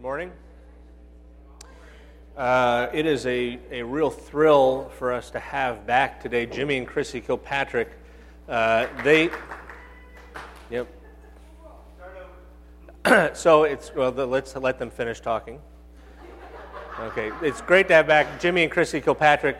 Good 0.00 0.04
morning. 0.04 0.32
Uh, 2.34 2.88
it 2.90 3.04
is 3.04 3.26
a, 3.26 3.58
a 3.70 3.82
real 3.82 4.08
thrill 4.08 4.90
for 4.96 5.12
us 5.12 5.28
to 5.32 5.38
have 5.38 5.86
back 5.86 6.22
today 6.22 6.46
Jimmy 6.46 6.78
and 6.78 6.86
Chrissy 6.86 7.20
Kilpatrick. 7.20 7.90
Uh, 8.48 8.86
they, 9.04 9.28
yep. 10.70 10.88
so 13.36 13.64
it's 13.64 13.94
well, 13.94 14.10
let's 14.10 14.56
let 14.56 14.78
them 14.78 14.88
finish 14.88 15.20
talking. 15.20 15.60
Okay, 16.98 17.30
it's 17.42 17.60
great 17.60 17.86
to 17.88 17.94
have 17.94 18.06
back 18.06 18.40
Jimmy 18.40 18.62
and 18.62 18.72
Chrissy 18.72 19.02
Kilpatrick. 19.02 19.58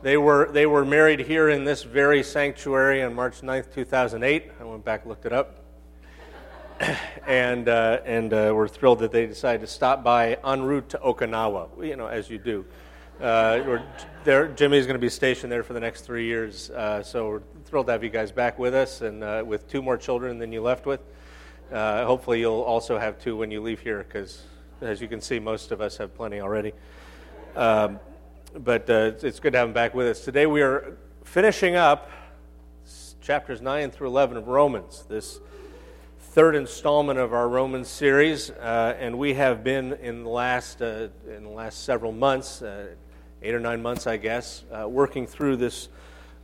They 0.00 0.16
were, 0.16 0.48
they 0.50 0.64
were 0.64 0.86
married 0.86 1.20
here 1.20 1.50
in 1.50 1.64
this 1.64 1.82
very 1.82 2.22
sanctuary 2.22 3.02
on 3.02 3.12
March 3.12 3.42
9th, 3.42 3.74
2008. 3.74 4.52
I 4.58 4.64
went 4.64 4.86
back 4.86 5.04
looked 5.04 5.26
it 5.26 5.34
up. 5.34 5.63
and 7.26 7.68
uh, 7.68 8.00
and 8.04 8.32
uh, 8.32 8.52
we're 8.54 8.68
thrilled 8.68 8.98
that 9.00 9.12
they 9.12 9.26
decided 9.26 9.60
to 9.60 9.66
stop 9.66 10.02
by 10.02 10.36
en 10.44 10.62
route 10.62 10.88
to 10.90 10.98
Okinawa, 10.98 11.86
you 11.86 11.96
know, 11.96 12.06
as 12.06 12.28
you 12.28 12.38
do. 12.38 12.64
Uh, 13.20 13.80
there, 14.24 14.48
Jimmy's 14.48 14.86
going 14.86 14.94
to 14.94 15.00
be 15.00 15.08
stationed 15.08 15.50
there 15.50 15.62
for 15.62 15.72
the 15.72 15.80
next 15.80 16.02
three 16.02 16.26
years, 16.26 16.70
uh, 16.70 17.02
so 17.02 17.28
we're 17.28 17.42
thrilled 17.64 17.86
to 17.86 17.92
have 17.92 18.02
you 18.02 18.10
guys 18.10 18.32
back 18.32 18.58
with 18.58 18.74
us 18.74 19.02
and 19.02 19.22
uh, 19.22 19.42
with 19.46 19.68
two 19.68 19.82
more 19.82 19.96
children 19.96 20.38
than 20.38 20.52
you 20.52 20.60
left 20.60 20.84
with. 20.84 21.00
Uh, 21.72 22.04
hopefully, 22.04 22.40
you'll 22.40 22.62
also 22.62 22.98
have 22.98 23.20
two 23.20 23.36
when 23.36 23.50
you 23.50 23.62
leave 23.62 23.80
here, 23.80 23.98
because 23.98 24.42
as 24.80 25.00
you 25.00 25.06
can 25.06 25.20
see, 25.20 25.38
most 25.38 25.70
of 25.70 25.80
us 25.80 25.96
have 25.96 26.14
plenty 26.14 26.40
already. 26.40 26.72
Um, 27.54 28.00
but 28.56 28.88
it's 28.88 29.40
good 29.40 29.52
to 29.52 29.58
have 29.58 29.68
them 29.68 29.74
back 29.74 29.94
with 29.94 30.08
us. 30.08 30.24
Today 30.24 30.46
we 30.46 30.62
are 30.62 30.96
finishing 31.24 31.76
up 31.76 32.10
chapters 33.20 33.62
9 33.62 33.90
through 33.90 34.08
11 34.08 34.36
of 34.36 34.48
Romans, 34.48 35.04
this 35.08 35.40
third 36.34 36.56
installment 36.56 37.16
of 37.16 37.32
our 37.32 37.48
Romans 37.48 37.86
series. 37.86 38.50
Uh, 38.50 38.96
and 38.98 39.16
we 39.16 39.34
have 39.34 39.62
been 39.62 39.92
in 39.92 40.24
the 40.24 40.28
last, 40.28 40.82
uh, 40.82 41.06
in 41.28 41.44
the 41.44 41.48
last 41.48 41.84
several 41.84 42.10
months, 42.10 42.60
uh, 42.60 42.88
eight 43.40 43.54
or 43.54 43.60
nine 43.60 43.80
months, 43.80 44.08
I 44.08 44.16
guess, 44.16 44.64
uh, 44.72 44.88
working 44.88 45.28
through 45.28 45.58
this 45.58 45.90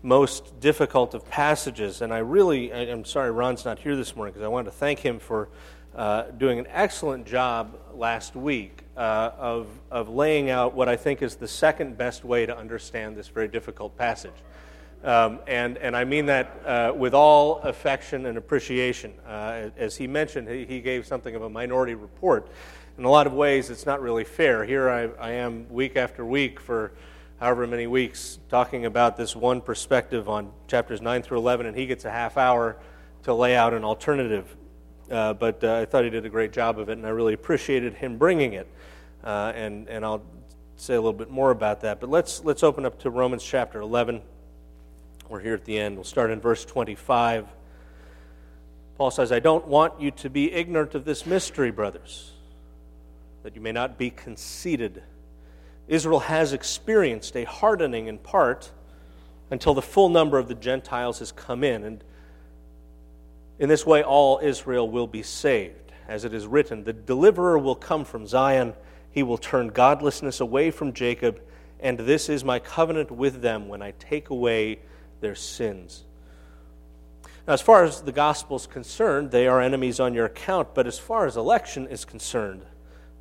most 0.04 0.60
difficult 0.60 1.12
of 1.14 1.28
passages. 1.28 2.02
And 2.02 2.14
I 2.14 2.18
really, 2.18 2.72
I, 2.72 2.84
am 2.84 3.04
sorry 3.04 3.32
Ron's 3.32 3.64
not 3.64 3.80
here 3.80 3.96
this 3.96 4.14
morning 4.14 4.32
because 4.32 4.44
I 4.44 4.48
wanted 4.48 4.66
to 4.66 4.76
thank 4.76 5.00
him 5.00 5.18
for 5.18 5.48
uh, 5.96 6.30
doing 6.38 6.60
an 6.60 6.68
excellent 6.70 7.26
job 7.26 7.76
last 7.92 8.36
week 8.36 8.84
uh, 8.96 9.32
of, 9.36 9.66
of 9.90 10.08
laying 10.08 10.50
out 10.50 10.72
what 10.72 10.88
I 10.88 10.94
think 10.94 11.20
is 11.20 11.34
the 11.34 11.48
second 11.48 11.98
best 11.98 12.24
way 12.24 12.46
to 12.46 12.56
understand 12.56 13.16
this 13.16 13.26
very 13.26 13.48
difficult 13.48 13.98
passage. 13.98 14.36
Um, 15.02 15.40
and, 15.46 15.78
and 15.78 15.96
I 15.96 16.04
mean 16.04 16.26
that 16.26 16.60
uh, 16.64 16.92
with 16.94 17.14
all 17.14 17.58
affection 17.60 18.26
and 18.26 18.36
appreciation. 18.36 19.14
Uh, 19.26 19.70
as 19.76 19.96
he 19.96 20.06
mentioned, 20.06 20.48
he, 20.48 20.66
he, 20.66 20.80
gave 20.80 21.06
something 21.06 21.34
of 21.34 21.42
a 21.42 21.48
minority 21.48 21.94
report. 21.94 22.48
In 22.98 23.04
a 23.04 23.10
lot 23.10 23.26
of 23.26 23.32
ways, 23.32 23.70
it's 23.70 23.86
not 23.86 24.02
really 24.02 24.24
fair. 24.24 24.64
Here 24.64 24.90
I, 24.90 25.08
I 25.18 25.30
am 25.32 25.66
week 25.70 25.96
after 25.96 26.24
week 26.24 26.60
for 26.60 26.92
however 27.38 27.66
many 27.66 27.86
weeks 27.86 28.38
talking 28.50 28.84
about 28.84 29.16
this 29.16 29.34
one 29.34 29.62
perspective 29.62 30.28
on 30.28 30.52
chapters 30.68 31.00
9 31.00 31.22
through 31.22 31.38
11, 31.38 31.64
and 31.64 31.76
he 31.76 31.86
gets 31.86 32.04
a 32.04 32.10
half 32.10 32.36
hour 32.36 32.76
to 33.22 33.32
lay 33.32 33.56
out 33.56 33.72
an 33.72 33.84
alternative 33.84 34.54
uh, 35.10 35.34
but 35.34 35.62
uh, 35.64 35.74
I 35.74 35.84
thought 35.86 36.04
he 36.04 36.10
did 36.10 36.24
a 36.24 36.28
great 36.28 36.52
job 36.52 36.78
of 36.78 36.88
it, 36.88 36.92
and 36.92 37.06
I 37.06 37.10
really 37.10 37.34
appreciated 37.34 37.94
him 37.94 38.16
bringing 38.16 38.52
it. 38.52 38.68
Uh, 39.24 39.52
and, 39.54 39.88
and 39.88 40.04
I'll 40.04 40.22
say 40.76 40.94
a 40.94 41.00
little 41.00 41.12
bit 41.12 41.30
more 41.30 41.50
about 41.50 41.80
that. 41.80 42.00
But 42.00 42.10
let's, 42.10 42.44
let's 42.44 42.62
open 42.62 42.86
up 42.86 42.98
to 43.00 43.10
Romans 43.10 43.44
chapter 43.44 43.80
11. 43.80 44.22
We're 45.30 45.38
here 45.38 45.54
at 45.54 45.64
the 45.64 45.78
end. 45.78 45.94
We'll 45.94 46.02
start 46.02 46.32
in 46.32 46.40
verse 46.40 46.64
25. 46.64 47.46
Paul 48.98 49.12
says, 49.12 49.30
I 49.30 49.38
don't 49.38 49.64
want 49.68 50.00
you 50.00 50.10
to 50.10 50.28
be 50.28 50.52
ignorant 50.52 50.96
of 50.96 51.04
this 51.04 51.24
mystery, 51.24 51.70
brothers, 51.70 52.32
that 53.44 53.54
you 53.54 53.60
may 53.60 53.70
not 53.70 53.96
be 53.96 54.10
conceited. 54.10 55.04
Israel 55.86 56.18
has 56.18 56.52
experienced 56.52 57.36
a 57.36 57.44
hardening 57.44 58.08
in 58.08 58.18
part 58.18 58.72
until 59.52 59.72
the 59.72 59.82
full 59.82 60.08
number 60.08 60.36
of 60.36 60.48
the 60.48 60.54
Gentiles 60.56 61.20
has 61.20 61.30
come 61.30 61.62
in. 61.62 61.84
And 61.84 62.02
in 63.60 63.68
this 63.68 63.86
way, 63.86 64.02
all 64.02 64.40
Israel 64.42 64.90
will 64.90 65.06
be 65.06 65.22
saved. 65.22 65.92
As 66.08 66.24
it 66.24 66.34
is 66.34 66.48
written, 66.48 66.82
the 66.82 66.92
deliverer 66.92 67.56
will 67.56 67.76
come 67.76 68.04
from 68.04 68.26
Zion, 68.26 68.74
he 69.12 69.22
will 69.22 69.38
turn 69.38 69.68
godlessness 69.68 70.40
away 70.40 70.72
from 70.72 70.92
Jacob, 70.92 71.40
and 71.78 72.00
this 72.00 72.28
is 72.28 72.42
my 72.42 72.58
covenant 72.58 73.12
with 73.12 73.42
them 73.42 73.68
when 73.68 73.80
I 73.80 73.92
take 73.92 74.30
away 74.30 74.80
their 75.20 75.34
sins. 75.34 76.04
Now, 77.46 77.54
as 77.54 77.62
far 77.62 77.84
as 77.84 78.02
the 78.02 78.12
gospel 78.12 78.56
is 78.56 78.66
concerned, 78.66 79.30
they 79.30 79.46
are 79.46 79.60
enemies 79.60 79.98
on 79.98 80.14
your 80.14 80.26
account, 80.26 80.74
but 80.74 80.86
as 80.86 80.98
far 80.98 81.26
as 81.26 81.36
election 81.36 81.86
is 81.88 82.04
concerned, 82.04 82.64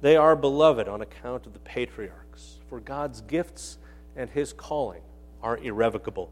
they 0.02 0.16
are 0.16 0.36
beloved 0.36 0.88
on 0.88 1.02
account 1.02 1.46
of 1.46 1.54
the 1.54 1.60
patriarchs. 1.60 2.60
For 2.68 2.80
God's 2.80 3.22
gifts 3.22 3.78
and 4.16 4.30
his 4.30 4.54
calling 4.54 5.02
are 5.42 5.58
irrevocable. 5.58 6.32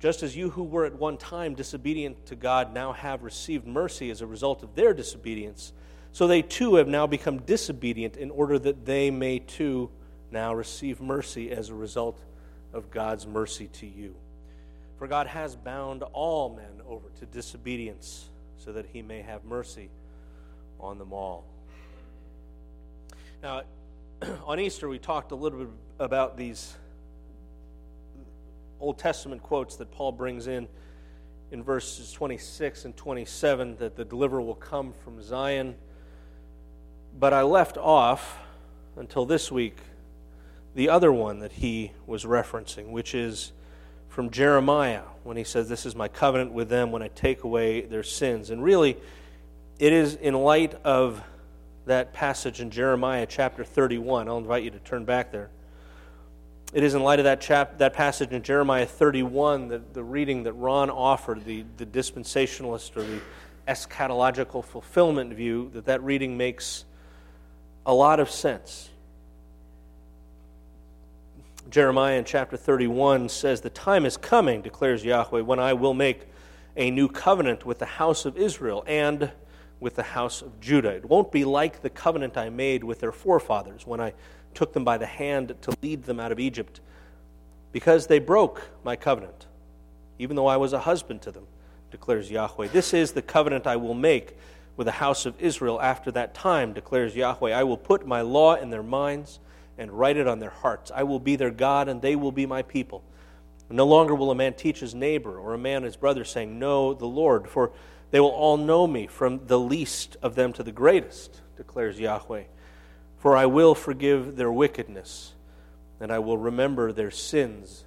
Just 0.00 0.22
as 0.22 0.36
you 0.36 0.50
who 0.50 0.62
were 0.62 0.86
at 0.86 0.94
one 0.94 1.18
time 1.18 1.54
disobedient 1.54 2.24
to 2.26 2.36
God 2.36 2.72
now 2.72 2.92
have 2.92 3.22
received 3.22 3.66
mercy 3.66 4.10
as 4.10 4.22
a 4.22 4.26
result 4.26 4.62
of 4.62 4.74
their 4.74 4.94
disobedience, 4.94 5.72
so 6.12 6.26
they 6.26 6.42
too 6.42 6.76
have 6.76 6.88
now 6.88 7.06
become 7.06 7.38
disobedient 7.40 8.16
in 8.16 8.30
order 8.30 8.58
that 8.58 8.86
they 8.86 9.10
may 9.10 9.38
too 9.38 9.90
now 10.30 10.54
receive 10.54 11.00
mercy 11.00 11.50
as 11.50 11.68
a 11.68 11.74
result 11.74 12.18
of 12.72 12.90
God's 12.90 13.26
mercy 13.26 13.68
to 13.68 13.86
you. 13.86 14.14
For 15.00 15.08
God 15.08 15.28
has 15.28 15.56
bound 15.56 16.02
all 16.12 16.50
men 16.50 16.82
over 16.86 17.08
to 17.20 17.24
disobedience 17.24 18.28
so 18.58 18.70
that 18.72 18.84
he 18.92 19.00
may 19.00 19.22
have 19.22 19.46
mercy 19.46 19.88
on 20.78 20.98
them 20.98 21.14
all. 21.14 21.46
Now, 23.42 23.62
on 24.44 24.60
Easter, 24.60 24.90
we 24.90 24.98
talked 24.98 25.32
a 25.32 25.34
little 25.34 25.60
bit 25.60 25.68
about 25.98 26.36
these 26.36 26.76
Old 28.78 28.98
Testament 28.98 29.42
quotes 29.42 29.76
that 29.76 29.90
Paul 29.90 30.12
brings 30.12 30.48
in 30.48 30.68
in 31.50 31.62
verses 31.62 32.12
26 32.12 32.84
and 32.84 32.94
27 32.94 33.76
that 33.78 33.96
the 33.96 34.04
deliverer 34.04 34.42
will 34.42 34.54
come 34.54 34.92
from 34.92 35.22
Zion. 35.22 35.76
But 37.18 37.32
I 37.32 37.40
left 37.40 37.78
off 37.78 38.38
until 38.96 39.24
this 39.24 39.50
week 39.50 39.78
the 40.74 40.90
other 40.90 41.10
one 41.10 41.38
that 41.38 41.52
he 41.52 41.92
was 42.06 42.26
referencing, 42.26 42.90
which 42.90 43.14
is 43.14 43.52
from 44.20 44.28
Jeremiah 44.28 45.04
when 45.24 45.38
he 45.38 45.44
says, 45.44 45.66
This 45.66 45.86
is 45.86 45.96
my 45.96 46.06
covenant 46.06 46.52
with 46.52 46.68
them 46.68 46.92
when 46.92 47.00
I 47.00 47.08
take 47.08 47.42
away 47.42 47.80
their 47.80 48.02
sins. 48.02 48.50
And 48.50 48.62
really, 48.62 48.98
it 49.78 49.94
is 49.94 50.14
in 50.14 50.34
light 50.34 50.74
of 50.84 51.24
that 51.86 52.12
passage 52.12 52.60
in 52.60 52.70
Jeremiah 52.70 53.24
chapter 53.24 53.64
31. 53.64 54.28
I'll 54.28 54.36
invite 54.36 54.62
you 54.62 54.72
to 54.72 54.78
turn 54.80 55.06
back 55.06 55.32
there. 55.32 55.48
It 56.74 56.82
is 56.82 56.92
in 56.92 57.02
light 57.02 57.18
of 57.18 57.24
that, 57.24 57.40
chap, 57.40 57.78
that 57.78 57.94
passage 57.94 58.32
in 58.32 58.42
Jeremiah 58.42 58.84
31, 58.84 59.68
the, 59.68 59.78
the 59.94 60.04
reading 60.04 60.42
that 60.42 60.52
Ron 60.52 60.90
offered, 60.90 61.46
the, 61.46 61.64
the 61.78 61.86
dispensationalist 61.86 62.98
or 62.98 63.04
the 63.04 63.20
eschatological 63.68 64.62
fulfillment 64.62 65.32
view, 65.32 65.70
that 65.72 65.86
that 65.86 66.02
reading 66.02 66.36
makes 66.36 66.84
a 67.86 67.94
lot 67.94 68.20
of 68.20 68.30
sense. 68.30 68.89
Jeremiah 71.70 72.18
in 72.18 72.24
chapter 72.24 72.56
31 72.56 73.28
says, 73.28 73.60
The 73.60 73.70
time 73.70 74.04
is 74.04 74.16
coming, 74.16 74.60
declares 74.60 75.04
Yahweh, 75.04 75.42
when 75.42 75.60
I 75.60 75.72
will 75.72 75.94
make 75.94 76.26
a 76.76 76.90
new 76.90 77.06
covenant 77.06 77.64
with 77.64 77.78
the 77.78 77.86
house 77.86 78.24
of 78.24 78.36
Israel 78.36 78.82
and 78.88 79.30
with 79.78 79.94
the 79.94 80.02
house 80.02 80.42
of 80.42 80.58
Judah. 80.60 80.90
It 80.90 81.04
won't 81.04 81.30
be 81.30 81.44
like 81.44 81.82
the 81.82 81.90
covenant 81.90 82.36
I 82.36 82.48
made 82.48 82.82
with 82.82 82.98
their 82.98 83.12
forefathers 83.12 83.86
when 83.86 84.00
I 84.00 84.14
took 84.52 84.72
them 84.72 84.82
by 84.82 84.98
the 84.98 85.06
hand 85.06 85.54
to 85.62 85.72
lead 85.80 86.02
them 86.02 86.18
out 86.18 86.32
of 86.32 86.40
Egypt, 86.40 86.80
because 87.70 88.08
they 88.08 88.18
broke 88.18 88.68
my 88.82 88.96
covenant, 88.96 89.46
even 90.18 90.34
though 90.34 90.48
I 90.48 90.56
was 90.56 90.72
a 90.72 90.80
husband 90.80 91.22
to 91.22 91.30
them, 91.30 91.46
declares 91.92 92.32
Yahweh. 92.32 92.66
This 92.68 92.92
is 92.92 93.12
the 93.12 93.22
covenant 93.22 93.68
I 93.68 93.76
will 93.76 93.94
make 93.94 94.36
with 94.76 94.86
the 94.86 94.92
house 94.92 95.24
of 95.24 95.40
Israel 95.40 95.80
after 95.80 96.10
that 96.10 96.34
time, 96.34 96.72
declares 96.72 97.14
Yahweh. 97.14 97.52
I 97.52 97.62
will 97.62 97.76
put 97.76 98.04
my 98.08 98.22
law 98.22 98.56
in 98.56 98.70
their 98.70 98.82
minds 98.82 99.38
and 99.80 99.90
write 99.90 100.18
it 100.18 100.28
on 100.28 100.38
their 100.38 100.50
hearts. 100.50 100.92
I 100.94 101.04
will 101.04 101.18
be 101.18 101.36
their 101.36 101.50
God, 101.50 101.88
and 101.88 102.02
they 102.02 102.14
will 102.14 102.32
be 102.32 102.44
my 102.44 102.60
people. 102.60 103.02
No 103.70 103.86
longer 103.86 104.14
will 104.14 104.30
a 104.30 104.34
man 104.34 104.52
teach 104.52 104.80
his 104.80 104.94
neighbor 104.94 105.38
or 105.38 105.54
a 105.54 105.58
man 105.58 105.84
his 105.84 105.96
brother, 105.96 106.22
saying, 106.22 106.58
Know 106.58 106.92
the 106.92 107.06
Lord, 107.06 107.48
for 107.48 107.72
they 108.10 108.20
will 108.20 108.28
all 108.28 108.58
know 108.58 108.86
me, 108.86 109.06
from 109.06 109.46
the 109.46 109.58
least 109.58 110.18
of 110.22 110.34
them 110.34 110.52
to 110.52 110.62
the 110.62 110.70
greatest, 110.70 111.40
declares 111.56 111.98
Yahweh. 111.98 112.44
For 113.16 113.36
I 113.36 113.46
will 113.46 113.74
forgive 113.74 114.36
their 114.36 114.52
wickedness, 114.52 115.32
and 115.98 116.12
I 116.12 116.18
will 116.18 116.36
remember 116.36 116.92
their 116.92 117.10
sins 117.10 117.84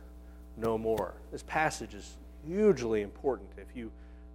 no 0.57 0.79
more. 0.79 1.13
This 1.31 1.43
passage 1.43 1.93
is 1.93 2.17
hugely 2.43 3.03
important. 3.03 3.49
If 3.57 3.75
you 3.75 3.91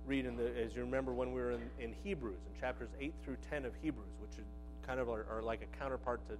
read 0.06 0.26
in 0.26 0.36
the, 0.36 0.48
as 0.60 0.76
you 0.76 0.82
remember 0.82 1.12
when 1.12 1.32
we 1.32 1.40
were 1.40 1.52
in, 1.52 1.62
in 1.80 1.94
Hebrews, 2.04 2.38
in 2.54 2.60
chapters 2.60 2.90
8 3.00 3.12
through 3.24 3.36
10 3.50 3.64
of 3.64 3.72
Hebrews, 3.82 4.06
which 4.20 4.44
kind 4.86 5.00
of 5.00 5.08
are, 5.08 5.26
are 5.30 5.42
like 5.42 5.60
a 5.62 5.78
counterpart 5.78 6.20
to 6.28 6.36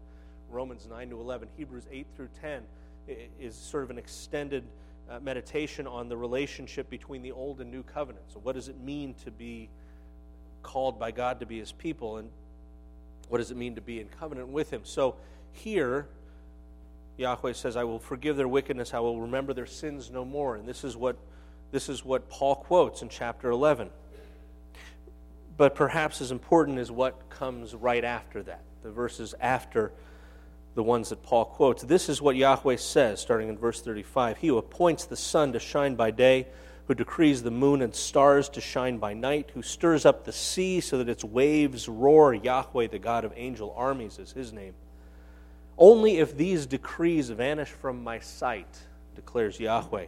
Romans 0.51 0.87
9 0.89 1.11
to 1.11 1.21
11, 1.21 1.49
Hebrews 1.57 1.85
8 1.91 2.07
through 2.17 2.29
10 2.41 2.63
is 3.41 3.55
sort 3.55 3.85
of 3.85 3.91
an 3.91 3.99
extended 3.99 4.65
uh, 5.11 5.19
meditation 5.21 5.87
on 5.87 6.09
the 6.09 6.17
relationship 6.17 6.91
between 6.91 7.23
the 7.23 7.33
old 7.33 7.61
and 7.61 7.71
new 7.71 7.83
covenant. 7.83 8.25
So, 8.33 8.41
what 8.41 8.55
does 8.55 8.69
it 8.69 8.79
mean 8.79 9.15
to 9.25 9.31
be 9.31 9.71
called 10.63 10.99
by 10.99 11.11
God 11.11 11.41
to 11.41 11.47
be 11.47 11.59
his 11.59 11.73
people, 11.73 12.19
and 12.19 12.31
what 13.29 13.39
does 13.39 13.51
it 13.51 13.57
mean 13.57 13.75
to 13.75 13.81
be 13.81 14.01
in 14.01 14.09
covenant 14.09 14.49
with 14.49 14.71
him? 14.71 14.83
So 14.85 15.17
here, 15.53 16.07
Yahweh 17.17 17.53
says, 17.53 17.77
I 17.77 17.85
will 17.85 17.99
forgive 17.99 18.37
their 18.37 18.49
wickedness, 18.49 18.95
I 18.95 19.01
will 19.01 19.21
remember 19.21 19.53
their 19.53 19.67
sins 19.67 20.11
no 20.11 20.25
more. 20.25 20.57
And 20.57 20.69
this 20.69 20.85
is 20.85 20.97
what, 20.97 21.17
this 21.71 21.89
is 21.89 22.05
what 22.05 22.29
Paul 22.29 22.57
quotes 22.57 23.03
in 23.03 23.09
chapter 23.09 23.51
11. 23.51 23.91
But 25.57 25.75
perhaps 25.75 26.21
as 26.21 26.31
important 26.31 26.79
is 26.79 26.91
what 26.91 27.29
comes 27.31 27.75
right 27.75 28.05
after 28.05 28.43
that, 28.45 28.63
the 28.83 28.91
verses 28.91 29.35
after 29.41 29.93
the 30.79 30.83
ones 30.85 31.09
that 31.09 31.25
Paul 31.25 31.45
quotes. 31.45 31.83
This 31.83 32.09
is 32.09 32.23
what 32.23 32.37
Yahweh 32.37 32.77
says, 32.77 33.21
starting 33.21 33.49
in 33.49 33.59
verse 33.59 33.81
35 33.81 34.39
He 34.39 34.47
who 34.47 34.59
appoints 34.59 35.07
the 35.07 35.17
sun 35.17 35.53
to 35.55 35.59
shine 35.59 35.97
by 35.97 36.13
day, 36.13 36.47
who 36.87 36.95
decrees 36.95 37.43
the 37.43 37.51
moon 37.51 37.83
and 37.83 37.93
stars 37.93 38.49
to 38.51 38.61
shine 38.61 38.99
by 38.99 39.13
night, 39.13 39.51
who 39.55 39.61
stirs 39.61 40.07
up 40.07 40.25
the 40.25 40.33
sea 40.33 40.81
so 40.81 40.99
that 40.99 41.09
its 41.09 41.25
waves 41.25 41.89
roar, 41.89 42.33
Yahweh, 42.33 42.87
the 42.87 43.01
God 43.01 43.25
of 43.25 43.33
angel 43.35 43.75
armies, 43.77 44.21
is 44.21 44.31
his 44.31 44.53
name. 44.53 44.75
Only 45.77 46.19
if 46.19 46.37
these 46.37 46.65
decrees 46.65 47.29
vanish 47.29 47.71
from 47.71 48.05
my 48.05 48.21
sight, 48.21 48.79
declares 49.17 49.59
Yahweh, 49.59 50.07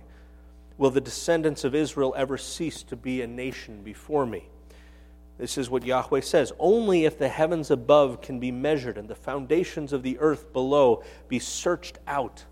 will 0.78 0.90
the 0.90 1.00
descendants 1.00 1.64
of 1.64 1.74
Israel 1.74 2.14
ever 2.16 2.38
cease 2.38 2.84
to 2.84 2.94
be 2.94 3.22
a 3.22 3.26
nation 3.26 3.82
before 3.82 4.24
me. 4.24 4.44
This 5.40 5.56
is 5.56 5.70
what 5.70 5.86
Yahweh 5.86 6.20
says 6.20 6.52
Only 6.58 7.06
if 7.06 7.18
the 7.18 7.28
heavens 7.28 7.70
above 7.70 8.20
can 8.20 8.38
be 8.38 8.52
measured 8.52 8.98
and 8.98 9.08
the 9.08 9.14
foundations 9.14 9.94
of 9.94 10.02
the 10.02 10.18
earth 10.18 10.52
below 10.52 11.02
be 11.28 11.38
searched 11.38 11.98
out, 12.06 12.44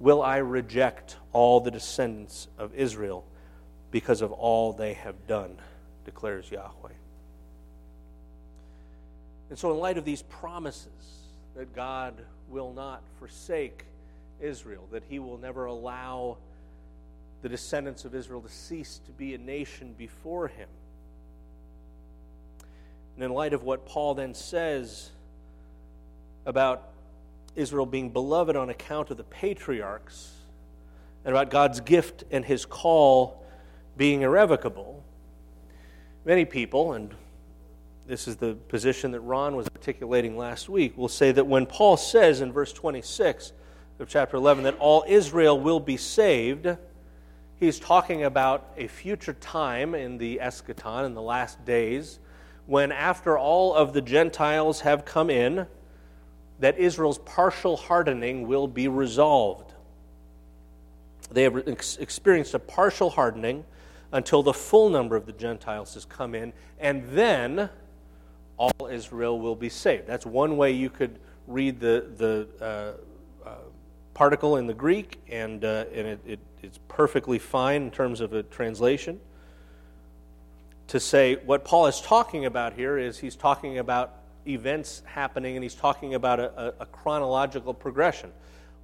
will 0.00 0.22
I 0.22 0.38
reject 0.38 1.16
all 1.32 1.60
the 1.60 1.70
descendants 1.70 2.48
of 2.56 2.74
Israel 2.74 3.22
because 3.90 4.22
of 4.22 4.32
all 4.32 4.72
they 4.72 4.94
have 4.94 5.26
done, 5.26 5.58
declares 6.06 6.50
Yahweh. 6.50 6.94
And 9.50 9.58
so, 9.58 9.70
in 9.72 9.78
light 9.78 9.98
of 9.98 10.06
these 10.06 10.22
promises 10.22 10.88
that 11.54 11.74
God 11.74 12.14
will 12.48 12.72
not 12.72 13.02
forsake 13.18 13.84
Israel, 14.40 14.88
that 14.90 15.02
he 15.06 15.18
will 15.18 15.38
never 15.38 15.66
allow 15.66 16.38
the 17.42 17.48
descendants 17.50 18.06
of 18.06 18.14
Israel 18.14 18.40
to 18.40 18.48
cease 18.48 19.00
to 19.04 19.12
be 19.12 19.34
a 19.34 19.38
nation 19.38 19.94
before 19.98 20.48
him, 20.48 20.68
and 23.16 23.24
in 23.24 23.32
light 23.32 23.54
of 23.54 23.62
what 23.62 23.86
Paul 23.86 24.14
then 24.14 24.34
says 24.34 25.10
about 26.44 26.90
Israel 27.56 27.86
being 27.86 28.10
beloved 28.10 28.54
on 28.54 28.68
account 28.68 29.10
of 29.10 29.16
the 29.16 29.24
patriarchs, 29.24 30.32
and 31.24 31.34
about 31.34 31.50
God's 31.50 31.80
gift 31.80 32.22
and 32.30 32.44
his 32.44 32.64
call 32.64 33.44
being 33.96 34.22
irrevocable, 34.22 35.02
many 36.24 36.44
people, 36.44 36.92
and 36.92 37.12
this 38.06 38.28
is 38.28 38.36
the 38.36 38.54
position 38.68 39.10
that 39.10 39.20
Ron 39.20 39.56
was 39.56 39.66
articulating 39.74 40.36
last 40.36 40.68
week, 40.68 40.96
will 40.96 41.08
say 41.08 41.32
that 41.32 41.46
when 41.46 41.66
Paul 41.66 41.96
says 41.96 42.42
in 42.42 42.52
verse 42.52 42.72
26 42.72 43.52
of 43.98 44.08
chapter 44.08 44.36
11 44.36 44.64
that 44.64 44.76
all 44.78 45.04
Israel 45.08 45.58
will 45.58 45.80
be 45.80 45.96
saved, 45.96 46.68
he's 47.58 47.80
talking 47.80 48.24
about 48.24 48.72
a 48.76 48.86
future 48.86 49.32
time 49.32 49.94
in 49.94 50.18
the 50.18 50.38
eschaton, 50.42 51.06
in 51.06 51.14
the 51.14 51.22
last 51.22 51.64
days, 51.64 52.20
when, 52.66 52.92
after 52.92 53.38
all 53.38 53.74
of 53.74 53.92
the 53.92 54.02
Gentiles 54.02 54.80
have 54.80 55.04
come 55.04 55.30
in, 55.30 55.66
that 56.58 56.78
Israel's 56.78 57.18
partial 57.18 57.76
hardening 57.76 58.46
will 58.46 58.66
be 58.66 58.88
resolved. 58.88 59.72
They 61.30 61.42
have 61.42 61.68
ex- 61.68 61.96
experienced 61.96 62.54
a 62.54 62.58
partial 62.58 63.10
hardening 63.10 63.64
until 64.12 64.42
the 64.42 64.52
full 64.52 64.88
number 64.88 65.16
of 65.16 65.26
the 65.26 65.32
Gentiles 65.32 65.94
has 65.94 66.04
come 66.04 66.34
in, 66.34 66.52
and 66.78 67.04
then 67.10 67.68
all 68.56 68.88
Israel 68.90 69.38
will 69.38 69.56
be 69.56 69.68
saved. 69.68 70.06
That's 70.06 70.26
one 70.26 70.56
way 70.56 70.72
you 70.72 70.90
could 70.90 71.18
read 71.46 71.78
the, 71.78 72.06
the 72.16 72.48
uh, 73.44 73.48
uh, 73.48 73.54
particle 74.14 74.56
in 74.56 74.66
the 74.66 74.74
Greek, 74.74 75.20
and, 75.28 75.64
uh, 75.64 75.84
and 75.92 76.06
it, 76.06 76.20
it, 76.26 76.40
it's 76.62 76.78
perfectly 76.88 77.38
fine 77.38 77.82
in 77.82 77.90
terms 77.90 78.20
of 78.20 78.32
a 78.32 78.42
translation 78.44 79.20
to 80.88 81.00
say 81.00 81.36
what 81.36 81.64
Paul 81.64 81.86
is 81.86 82.00
talking 82.00 82.44
about 82.44 82.72
here 82.72 82.98
is 82.98 83.18
he's 83.18 83.36
talking 83.36 83.78
about 83.78 84.14
events 84.46 85.02
happening 85.04 85.56
and 85.56 85.62
he's 85.62 85.74
talking 85.74 86.14
about 86.14 86.38
a, 86.38 86.74
a, 86.78 86.86
chronological 86.86 87.74
progression. 87.74 88.30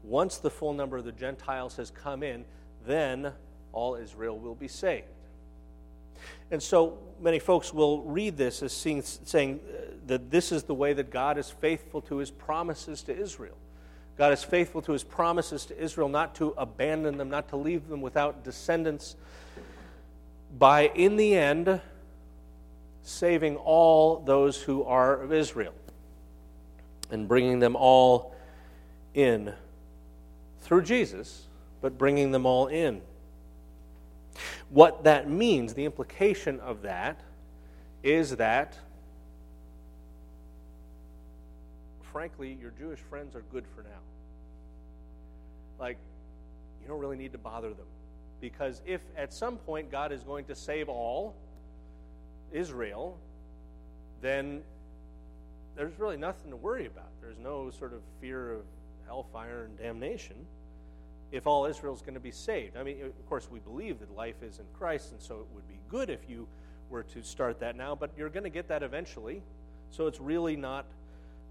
Once 0.02 0.38
the 0.38 0.50
full 0.50 0.72
number 0.72 0.96
of 0.96 1.04
the 1.04 1.12
Gentiles 1.12 1.76
has 1.76 1.90
come 1.90 2.24
in, 2.24 2.44
then 2.84 3.32
all 3.72 3.94
Israel 3.94 4.38
will 4.38 4.56
be 4.56 4.66
saved. 4.66 5.06
And 6.50 6.62
so 6.62 6.98
many 7.20 7.38
folks 7.38 7.72
will 7.72 8.02
read 8.02 8.36
this 8.36 8.62
as 8.62 8.72
seeing, 8.72 9.02
saying 9.02 9.60
uh, 9.64 9.92
that 10.06 10.30
this 10.30 10.50
is 10.50 10.64
the 10.64 10.74
way 10.74 10.92
that 10.92 11.10
God 11.10 11.38
is 11.38 11.50
faithful 11.50 12.00
to 12.02 12.16
his 12.16 12.30
promises 12.30 13.02
to 13.04 13.16
Israel. 13.16 13.56
God 14.18 14.32
is 14.32 14.44
faithful 14.44 14.82
to 14.82 14.92
his 14.92 15.04
promises 15.04 15.64
to 15.66 15.80
Israel 15.80 16.08
not 16.08 16.34
to 16.36 16.48
abandon 16.58 17.16
them, 17.16 17.30
not 17.30 17.48
to 17.50 17.56
leave 17.56 17.88
them 17.88 18.00
without 18.00 18.44
descendants, 18.44 19.16
by 20.58 20.88
in 20.88 21.16
the 21.16 21.34
end 21.34 21.80
saving 23.02 23.56
all 23.56 24.20
those 24.20 24.60
who 24.60 24.84
are 24.84 25.20
of 25.20 25.32
Israel 25.32 25.74
and 27.10 27.28
bringing 27.28 27.58
them 27.58 27.76
all 27.76 28.34
in 29.14 29.52
through 30.60 30.82
Jesus, 30.82 31.46
but 31.80 31.98
bringing 31.98 32.30
them 32.30 32.46
all 32.46 32.68
in. 32.68 33.02
What 34.70 35.04
that 35.04 35.28
means, 35.28 35.74
the 35.74 35.84
implication 35.84 36.60
of 36.60 36.82
that, 36.82 37.20
is 38.02 38.36
that, 38.36 38.78
frankly, 42.12 42.56
your 42.60 42.72
Jewish 42.78 43.00
friends 43.00 43.36
are 43.36 43.44
good 43.52 43.64
for 43.74 43.82
now. 43.82 43.90
Like, 45.78 45.98
you 46.80 46.88
don't 46.88 47.00
really 47.00 47.16
need 47.16 47.32
to 47.32 47.38
bother 47.38 47.68
them. 47.70 47.86
Because 48.40 48.80
if 48.86 49.00
at 49.16 49.32
some 49.32 49.56
point 49.56 49.90
God 49.90 50.10
is 50.10 50.22
going 50.22 50.46
to 50.46 50.54
save 50.54 50.88
all, 50.88 51.34
Israel, 52.52 53.18
then 54.20 54.62
there's 55.76 55.98
really 55.98 56.16
nothing 56.16 56.50
to 56.50 56.56
worry 56.56 56.86
about. 56.86 57.08
There's 57.20 57.38
no 57.38 57.70
sort 57.70 57.92
of 57.92 58.00
fear 58.20 58.52
of 58.52 58.62
hellfire 59.06 59.64
and 59.64 59.78
damnation 59.78 60.36
if 61.32 61.46
all 61.46 61.64
Israel 61.64 61.94
is 61.94 62.02
going 62.02 62.14
to 62.14 62.20
be 62.20 62.30
saved. 62.30 62.76
I 62.76 62.82
mean, 62.82 63.02
of 63.02 63.28
course, 63.28 63.48
we 63.50 63.58
believe 63.58 64.00
that 64.00 64.14
life 64.14 64.42
is 64.42 64.58
in 64.58 64.66
Christ, 64.78 65.12
and 65.12 65.20
so 65.20 65.36
it 65.36 65.46
would 65.54 65.66
be 65.66 65.78
good 65.88 66.10
if 66.10 66.20
you 66.28 66.46
were 66.90 67.02
to 67.04 67.22
start 67.22 67.58
that 67.60 67.74
now, 67.74 67.94
but 67.94 68.10
you're 68.16 68.28
going 68.28 68.44
to 68.44 68.50
get 68.50 68.68
that 68.68 68.82
eventually. 68.82 69.42
So 69.90 70.06
it's 70.06 70.20
really 70.20 70.56
not 70.56 70.84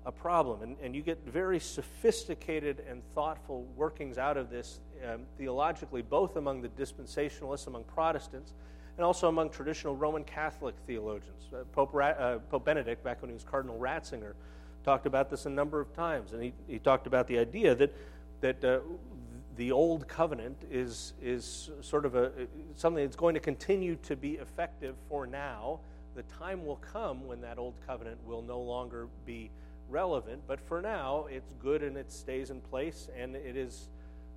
a 0.06 0.12
problem. 0.12 0.62
And, 0.62 0.78
and 0.84 0.96
you 0.96 1.02
get 1.02 1.26
very 1.26 1.60
sophisticated 1.60 2.84
and 2.88 3.02
thoughtful 3.16 3.66
workings 3.76 4.18
out 4.18 4.38
of 4.38 4.50
this 4.50 4.80
um, 5.12 5.22
theologically, 5.38 6.04
both 6.04 6.36
among 6.36 6.62
the 6.62 6.70
dispensationalists, 6.70 7.66
among 7.68 7.84
Protestants, 7.86 8.54
and 8.98 9.06
also 9.06 9.28
among 9.28 9.50
traditional 9.50 9.96
Roman 9.96 10.24
Catholic 10.24 10.76
theologians. 10.86 11.48
Uh, 11.54 11.64
Pope, 11.72 11.90
Ra- 11.94 12.08
uh, 12.08 12.40
Pope 12.50 12.66
Benedict, 12.66 13.04
back 13.04 13.22
when 13.22 13.30
he 13.30 13.34
was 13.34 13.44
Cardinal 13.44 13.78
Ratzinger, 13.78 14.34
talked 14.84 15.06
about 15.06 15.30
this 15.30 15.46
a 15.46 15.50
number 15.50 15.80
of 15.80 15.94
times, 15.94 16.34
and 16.34 16.44
he, 16.44 16.54
he 16.68 16.80
talked 16.80 17.08
about 17.08 17.28
the 17.28 17.38
idea 17.38 17.76
that 17.76 17.94
that 18.42 18.64
uh, 18.64 18.80
the 19.56 19.72
old 19.72 20.08
covenant 20.08 20.58
is 20.72 21.14
is 21.22 21.70
sort 21.82 22.06
of 22.06 22.16
a 22.16 22.32
something 22.76 23.04
that's 23.04 23.16
going 23.16 23.36
to 23.36 23.40
continue 23.40 23.96
to 23.98 24.16
be 24.16 24.34
effective 24.34 24.96
for 25.08 25.28
now. 25.28 25.80
The 26.16 26.24
time 26.24 26.66
will 26.66 26.78
come 26.78 27.28
when 27.28 27.42
that 27.42 27.58
old 27.58 27.76
covenant 27.88 28.18
will 28.26 28.42
no 28.42 28.60
longer 28.60 29.08
be 29.26 29.52
relevant, 29.90 30.42
but 30.48 30.60
for 30.60 30.82
now, 30.82 31.28
it's 31.30 31.54
good 31.62 31.84
and 31.84 31.96
it 31.98 32.12
stays 32.12 32.50
in 32.50 32.62
place, 32.62 33.10
and 33.18 33.36
it 33.36 33.56
is 33.56 33.88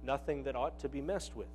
nothing 0.03 0.45
that 0.45 0.55
ought 0.57 0.79
to 0.81 0.89
be 0.89 1.01
messed 1.01 1.35
with. 1.35 1.49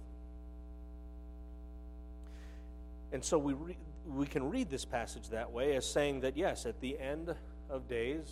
And 3.12 3.24
so 3.24 3.38
we, 3.38 3.54
re- 3.54 3.78
we 4.06 4.28
can 4.28 4.50
read 4.50 4.70
this 4.70 4.86
passage 4.86 5.30
that 5.30 5.52
way 5.52 5.76
as 5.76 5.86
saying 5.92 6.22
that, 6.22 6.38
yes, 6.38 6.66
at 6.66 6.80
the 6.80 7.00
end 7.00 7.34
of 7.70 7.88
days, 7.88 8.32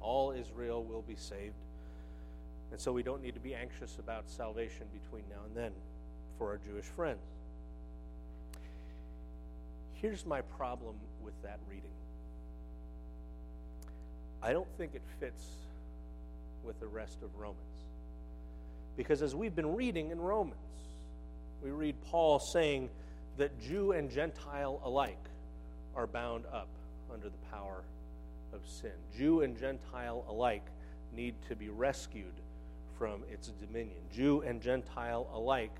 all 0.00 0.32
Israel 0.32 0.84
will 0.84 1.02
be 1.02 1.16
saved. 1.16 1.54
And 2.70 2.80
so 2.80 2.92
we 2.92 3.02
don't 3.02 3.22
need 3.22 3.34
to 3.34 3.40
be 3.40 3.54
anxious 3.54 3.98
about 3.98 4.28
salvation 4.28 4.86
between 4.92 5.24
now 5.30 5.44
and 5.46 5.56
then 5.56 5.72
for 6.38 6.50
our 6.50 6.58
Jewish 6.58 6.84
friends. 6.84 7.20
Here's 9.94 10.26
my 10.26 10.42
problem 10.42 10.96
with 11.22 11.34
that 11.42 11.58
reading 11.68 11.90
I 14.42 14.52
don't 14.52 14.68
think 14.76 14.94
it 14.94 15.02
fits 15.18 15.42
with 16.62 16.78
the 16.80 16.86
rest 16.86 17.22
of 17.22 17.34
Romans. 17.36 17.58
Because 18.96 19.22
as 19.22 19.34
we've 19.34 19.54
been 19.54 19.74
reading 19.74 20.10
in 20.10 20.20
Romans, 20.20 20.58
we 21.62 21.70
read 21.70 21.96
Paul 22.02 22.38
saying, 22.38 22.90
that 23.36 23.60
Jew 23.60 23.92
and 23.92 24.10
Gentile 24.10 24.80
alike 24.84 25.18
are 25.96 26.06
bound 26.06 26.44
up 26.52 26.68
under 27.12 27.28
the 27.28 27.46
power 27.50 27.82
of 28.52 28.60
sin. 28.66 28.92
Jew 29.16 29.42
and 29.42 29.58
Gentile 29.58 30.24
alike 30.28 30.64
need 31.14 31.34
to 31.48 31.56
be 31.56 31.68
rescued 31.68 32.32
from 32.98 33.22
its 33.32 33.48
dominion. 33.48 33.98
Jew 34.12 34.42
and 34.42 34.60
Gentile 34.62 35.28
alike 35.32 35.74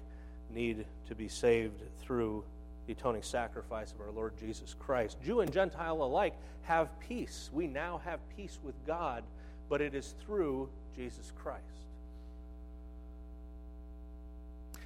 need 0.51 0.85
to 1.09 1.15
be 1.15 1.29
saved 1.29 1.81
through 2.01 2.45
the 2.87 2.93
atoning 2.93 3.23
sacrifice 3.23 3.93
of 3.93 4.01
our 4.01 4.11
Lord 4.11 4.33
Jesus 4.39 4.75
Christ. 4.79 5.17
Jew 5.25 5.41
and 5.41 5.53
Gentile 5.53 6.03
alike 6.03 6.35
have 6.63 6.89
peace. 7.01 7.51
We 7.53 7.67
now 7.67 8.01
have 8.05 8.21
peace 8.37 8.59
with 8.63 8.75
God, 8.87 9.25
but 9.69 9.81
it 9.81 9.95
is 9.95 10.15
through 10.25 10.69
Jesus 10.95 11.33
Christ. 11.37 11.84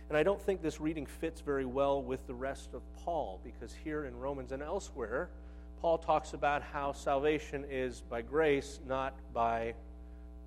And 0.09 0.17
I 0.17 0.23
don't 0.23 0.41
think 0.41 0.63
this 0.63 0.81
reading 0.81 1.07
fits 1.07 1.41
very 1.41 1.67
well 1.67 2.03
with 2.03 2.27
the 2.27 2.35
rest 2.35 2.73
of 2.73 2.83
Paul, 3.05 3.41
because 3.45 3.75
here 3.85 4.07
in 4.07 4.17
Romans 4.19 4.53
and 4.53 4.63
elsewhere, 4.63 5.29
Paul 5.81 5.99
talks 5.99 6.33
about 6.33 6.63
how 6.63 6.93
salvation 6.93 7.65
is 7.71 8.01
by 8.01 8.23
grace, 8.23 8.81
not 8.89 9.15
by 9.35 9.75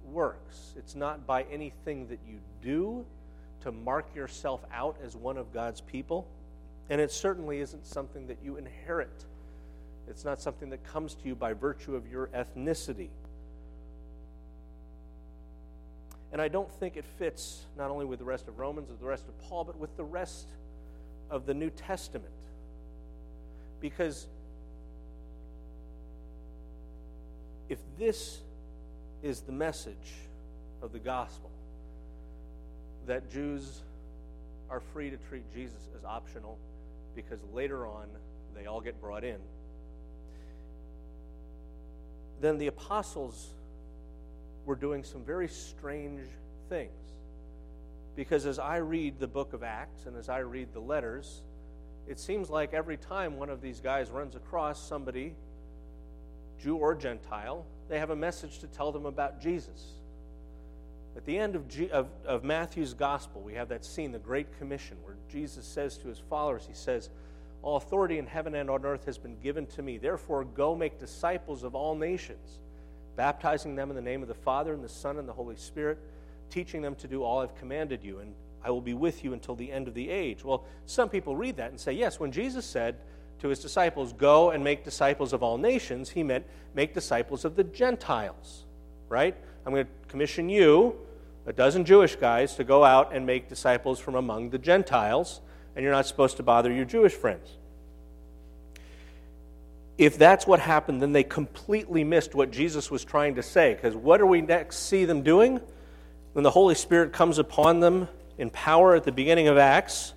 works. 0.06 0.74
It's 0.78 0.96
not 0.96 1.28
by 1.28 1.44
anything 1.44 2.08
that 2.08 2.20
you 2.28 2.40
do 2.62 3.06
to 3.62 3.72
mark 3.72 4.16
yourself 4.16 4.66
out 4.74 4.98
as 5.04 5.16
one 5.16 5.38
of 5.38 5.54
God's 5.54 5.82
people. 5.82 6.28
And 6.90 7.00
it 7.00 7.12
certainly 7.12 7.60
isn't 7.60 7.86
something 7.86 8.28
that 8.28 8.40
you 8.44 8.58
inherit. 8.58 9.26
It's 10.10 10.26
not 10.26 10.42
something 10.42 10.72
that 10.72 10.84
comes 10.84 11.14
to 11.14 11.28
you 11.28 11.36
by 11.36 11.54
virtue 11.54 11.96
of 11.96 12.12
your 12.12 12.28
ethnicity. 12.28 13.10
And 16.32 16.42
I 16.42 16.48
don't 16.48 16.72
think 16.80 16.96
it 16.96 17.06
fits 17.18 17.66
not 17.78 17.92
only 17.92 18.06
with 18.06 18.20
the 18.20 18.26
rest 18.26 18.48
of 18.48 18.58
Romans 18.58 18.90
or 18.90 18.96
the 18.96 19.06
rest 19.06 19.28
of 19.28 19.38
Paul, 19.50 19.66
but 19.66 19.78
with 19.78 19.96
the 19.98 20.04
rest 20.04 20.48
of 21.30 21.46
the 21.46 21.54
New 21.54 21.70
Testament. 21.70 22.32
Because 23.82 24.28
if 27.68 27.80
this 27.98 28.40
is 29.24 29.42
the 29.42 29.52
message 29.52 29.96
of 30.82 30.94
the 30.94 31.00
gospel, 31.00 31.50
that 33.08 33.32
Jews 33.32 33.82
are 34.70 34.80
free 34.94 35.10
to 35.10 35.18
treat 35.30 35.44
Jesus 35.54 35.82
as 35.98 36.06
optional 36.06 36.58
because 37.16 37.40
later 37.54 37.86
on 37.86 38.06
they 38.56 38.68
all 38.68 38.82
get 38.82 39.00
brought 39.02 39.24
in, 39.24 39.38
then 42.40 42.58
the 42.58 42.68
apostles 42.68 43.50
were 44.66 44.76
doing 44.76 45.04
some 45.04 45.24
very 45.24 45.48
strange 45.48 46.22
things. 46.70 46.92
Because 48.16 48.46
as 48.46 48.60
I 48.60 48.78
read 48.78 49.20
the 49.20 49.28
book 49.28 49.54
of 49.54 49.64
Acts 49.64 50.06
and 50.06 50.18
as 50.18 50.30
I 50.30 50.40
read 50.40 50.74
the 50.74 50.80
letters, 50.80 51.42
it 52.08 52.20
seems 52.20 52.50
like 52.50 52.74
every 52.74 52.98
time 52.98 53.38
one 53.38 53.50
of 53.50 53.62
these 53.62 53.80
guys 53.80 54.10
runs 54.10 54.36
across 54.36 54.86
somebody, 54.86 55.34
Jew 56.62 56.76
or 56.76 56.94
Gentile, 56.94 57.66
they 57.90 58.00
have 58.00 58.10
a 58.10 58.16
message 58.16 58.60
to 58.60 58.68
tell 58.68 58.92
them 58.92 59.06
about 59.06 59.42
Jesus. 59.42 59.94
At 61.16 61.26
the 61.26 61.38
end 61.38 61.56
of, 61.56 61.68
G- 61.68 61.90
of, 61.90 62.08
of 62.26 62.44
Matthew's 62.44 62.94
gospel, 62.94 63.42
we 63.42 63.54
have 63.56 63.70
that 63.70 63.84
scene, 63.84 64.12
the 64.12 64.20
Great 64.20 64.58
Commission, 64.58 64.98
where 65.04 65.16
Jesus 65.30 65.66
says 65.66 65.98
to 66.00 66.08
his 66.08 66.20
followers, 66.30 66.66
He 66.68 66.74
says, 66.74 67.10
All 67.62 67.76
authority 67.76 68.18
in 68.18 68.28
heaven 68.28 68.56
and 68.56 68.70
on 68.70 68.86
earth 68.86 69.06
has 69.06 69.18
been 69.18 69.38
given 69.40 69.66
to 69.68 69.82
me. 69.82 69.98
Therefore, 69.98 70.46
go 70.46 70.76
make 70.76 71.00
disciples 71.00 71.64
of 71.64 71.76
all 71.76 71.96
nations, 71.96 72.60
baptizing 73.22 73.76
them 73.76 73.92
in 73.92 73.96
the 73.96 74.02
name 74.02 74.24
of 74.24 74.28
the 74.28 74.34
Father, 74.34 74.74
and 74.74 74.84
the 74.84 74.90
Son, 74.90 75.20
and 75.20 75.30
the 75.30 75.34
Holy 75.34 75.56
Spirit, 75.56 76.00
teaching 76.50 76.82
them 76.82 76.96
to 76.96 77.08
do 77.08 77.22
all 77.22 77.38
I've 77.38 77.54
commanded 77.54 78.04
you, 78.04 78.18
and 78.18 78.34
I 78.64 78.72
will 78.72 78.82
be 78.82 78.96
with 78.96 79.24
you 79.24 79.34
until 79.34 79.54
the 79.54 79.72
end 79.72 79.88
of 79.88 79.94
the 79.94 80.10
age. 80.10 80.44
Well, 80.44 80.66
some 80.88 81.08
people 81.08 81.36
read 81.36 81.58
that 81.58 81.70
and 81.70 81.80
say, 81.80 81.92
Yes, 81.92 82.20
when 82.20 82.32
Jesus 82.32 82.66
said, 82.66 82.96
to 83.38 83.50
his 83.50 83.60
disciples, 83.60 84.12
Go 84.12 84.50
and 84.50 84.64
make 84.64 84.84
disciples 84.84 85.34
of 85.34 85.44
all 85.44 85.60
nations, 85.60 86.10
he 86.10 86.24
meant 86.24 86.48
make 86.74 86.96
disciples 86.96 87.46
of 87.46 87.56
the 87.56 87.64
Gentiles, 87.64 88.66
right? 89.08 89.36
I'm 89.68 89.72
going 89.72 89.86
to 89.86 89.92
commission 90.08 90.50
you, 90.50 90.96
a 91.46 91.54
dozen 91.54 91.86
Jewish 91.86 92.16
guys, 92.16 92.56
to 92.56 92.64
go 92.64 92.84
out 92.84 93.14
and 93.14 93.24
make 93.24 93.48
disciples 93.48 94.00
from 94.00 94.16
among 94.16 94.50
the 94.50 94.58
Gentiles, 94.58 95.42
and 95.76 95.84
you're 95.84 95.94
not 95.94 96.08
supposed 96.08 96.38
to 96.38 96.44
bother 96.44 96.72
your 96.72 96.86
Jewish 96.86 97.14
friends. 97.14 97.60
If 99.98 100.18
that's 100.18 100.48
what 100.48 100.60
happened, 100.60 101.02
then 101.02 101.12
they 101.12 101.24
completely 101.24 102.04
missed 102.04 102.34
what 102.34 102.52
Jesus 102.52 102.90
was 102.90 103.04
trying 103.04 103.36
to 103.36 103.44
say. 103.44 103.74
Because 103.74 103.96
what 103.96 104.18
do 104.18 104.26
we 104.26 104.42
next 104.42 104.78
see 104.78 105.06
them 105.06 105.22
doing? 105.22 105.62
When 106.34 106.44
the 106.44 106.52
Holy 106.52 106.76
Spirit 106.76 107.14
comes 107.14 107.38
upon 107.38 107.82
them 107.82 108.08
in 108.38 108.50
power 108.50 108.96
at 108.96 109.04
the 109.04 109.12
beginning 109.12 109.48
of 109.48 109.58
Acts, 109.58 110.14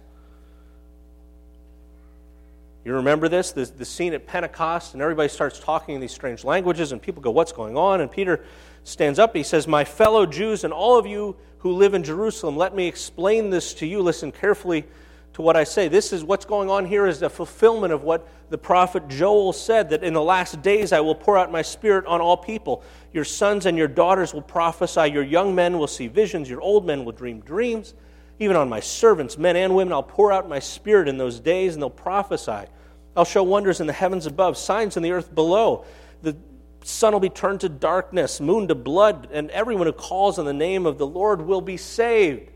you 2.84 2.92
remember 2.94 3.28
this? 3.28 3.52
The, 3.52 3.64
the 3.64 3.84
scene 3.84 4.12
at 4.12 4.26
Pentecost, 4.26 4.92
and 4.92 5.02
everybody 5.02 5.30
starts 5.30 5.58
talking 5.58 5.94
in 5.94 6.02
these 6.02 6.12
strange 6.12 6.44
languages, 6.44 6.92
and 6.92 7.00
people 7.00 7.22
go, 7.22 7.30
What's 7.30 7.52
going 7.52 7.78
on? 7.78 8.02
And 8.02 8.10
Peter 8.10 8.44
stands 8.84 9.18
up. 9.18 9.30
and 9.30 9.38
He 9.38 9.42
says, 9.42 9.66
My 9.66 9.84
fellow 9.84 10.26
Jews 10.26 10.64
and 10.64 10.72
all 10.72 10.98
of 10.98 11.06
you 11.06 11.36
who 11.58 11.72
live 11.72 11.94
in 11.94 12.04
Jerusalem, 12.04 12.58
let 12.58 12.74
me 12.74 12.86
explain 12.86 13.48
this 13.48 13.72
to 13.74 13.86
you. 13.86 14.02
Listen 14.02 14.30
carefully 14.30 14.84
to 15.34 15.42
what 15.42 15.56
I 15.56 15.64
say. 15.64 15.88
This 15.88 16.12
is 16.12 16.24
what's 16.24 16.44
going 16.44 16.70
on 16.70 16.86
here 16.86 17.06
is 17.06 17.20
the 17.20 17.28
fulfillment 17.28 17.92
of 17.92 18.04
what 18.04 18.26
the 18.50 18.58
prophet 18.58 19.08
Joel 19.08 19.52
said 19.52 19.90
that 19.90 20.04
in 20.04 20.14
the 20.14 20.22
last 20.22 20.62
days 20.62 20.92
I 20.92 21.00
will 21.00 21.16
pour 21.16 21.36
out 21.36 21.50
my 21.50 21.62
spirit 21.62 22.06
on 22.06 22.20
all 22.20 22.36
people. 22.36 22.84
Your 23.12 23.24
sons 23.24 23.66
and 23.66 23.76
your 23.76 23.88
daughters 23.88 24.32
will 24.32 24.42
prophesy, 24.42 25.10
your 25.10 25.24
young 25.24 25.54
men 25.54 25.76
will 25.76 25.88
see 25.88 26.06
visions, 26.06 26.48
your 26.48 26.60
old 26.60 26.86
men 26.86 27.04
will 27.04 27.12
dream 27.12 27.40
dreams. 27.40 27.94
Even 28.38 28.56
on 28.56 28.68
my 28.68 28.80
servants, 28.80 29.36
men 29.36 29.56
and 29.56 29.74
women, 29.74 29.92
I'll 29.92 30.02
pour 30.02 30.32
out 30.32 30.48
my 30.48 30.58
spirit 30.58 31.08
in 31.08 31.18
those 31.18 31.38
days, 31.38 31.74
and 31.74 31.82
they'll 31.82 31.90
prophesy. 31.90 32.68
I'll 33.16 33.24
show 33.24 33.44
wonders 33.44 33.80
in 33.80 33.86
the 33.86 33.92
heavens 33.92 34.26
above, 34.26 34.56
signs 34.56 34.96
in 34.96 35.04
the 35.04 35.12
earth 35.12 35.32
below. 35.32 35.84
The 36.22 36.36
sun 36.82 37.12
will 37.12 37.20
be 37.20 37.28
turned 37.28 37.60
to 37.60 37.68
darkness, 37.68 38.40
moon 38.40 38.66
to 38.68 38.74
blood, 38.74 39.28
and 39.32 39.50
everyone 39.50 39.86
who 39.86 39.92
calls 39.92 40.38
on 40.40 40.46
the 40.46 40.52
name 40.52 40.84
of 40.84 40.98
the 40.98 41.06
Lord 41.06 41.42
will 41.42 41.60
be 41.60 41.76
saved. 41.76 42.50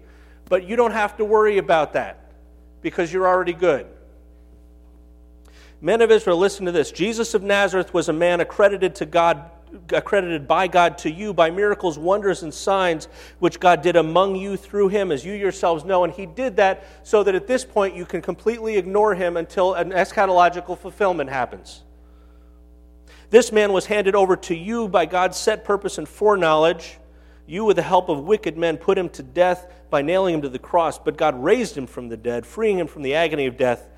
But 0.48 0.64
you 0.64 0.74
don't 0.74 0.92
have 0.92 1.16
to 1.18 1.24
worry 1.24 1.58
about 1.58 1.92
that 1.92 2.27
because 2.82 3.12
you're 3.12 3.26
already 3.26 3.52
good. 3.52 3.86
Men 5.80 6.02
of 6.02 6.10
Israel, 6.10 6.38
listen 6.38 6.66
to 6.66 6.72
this. 6.72 6.90
Jesus 6.90 7.34
of 7.34 7.42
Nazareth 7.42 7.94
was 7.94 8.08
a 8.08 8.12
man 8.12 8.40
accredited 8.40 8.96
to 8.96 9.06
God 9.06 9.50
accredited 9.92 10.48
by 10.48 10.66
God 10.66 10.98
to 10.98 11.10
you 11.10 11.34
by 11.34 11.50
miracles, 11.50 11.98
wonders, 11.98 12.42
and 12.42 12.52
signs 12.52 13.08
which 13.38 13.60
God 13.60 13.82
did 13.82 13.96
among 13.96 14.36
you 14.36 14.56
through 14.56 14.88
him, 14.88 15.12
as 15.12 15.24
you 15.24 15.34
yourselves 15.34 15.84
know. 15.84 16.04
And 16.04 16.12
he 16.12 16.26
did 16.26 16.56
that 16.56 16.84
so 17.02 17.22
that 17.22 17.34
at 17.34 17.46
this 17.46 17.64
point 17.64 17.94
you 17.94 18.06
can 18.06 18.22
completely 18.22 18.76
ignore 18.76 19.14
him 19.14 19.36
until 19.36 19.74
an 19.74 19.90
eschatological 19.90 20.78
fulfillment 20.78 21.30
happens. 21.30 21.82
This 23.30 23.52
man 23.52 23.72
was 23.72 23.86
handed 23.86 24.14
over 24.14 24.36
to 24.36 24.54
you 24.54 24.88
by 24.88 25.06
God's 25.06 25.36
set 25.36 25.64
purpose 25.64 25.98
and 25.98 26.08
foreknowledge. 26.08 26.98
You, 27.48 27.64
with 27.64 27.76
the 27.76 27.82
help 27.82 28.10
of 28.10 28.24
wicked 28.24 28.58
men, 28.58 28.76
put 28.76 28.98
him 28.98 29.08
to 29.10 29.22
death 29.22 29.72
by 29.88 30.02
nailing 30.02 30.34
him 30.34 30.42
to 30.42 30.50
the 30.50 30.58
cross, 30.58 30.98
but 30.98 31.16
God 31.16 31.42
raised 31.42 31.76
him 31.76 31.86
from 31.86 32.10
the 32.10 32.16
dead, 32.16 32.44
freeing 32.44 32.78
him 32.78 32.86
from 32.86 33.00
the 33.00 33.14
agony 33.14 33.46
of 33.46 33.56
death, 33.56 33.88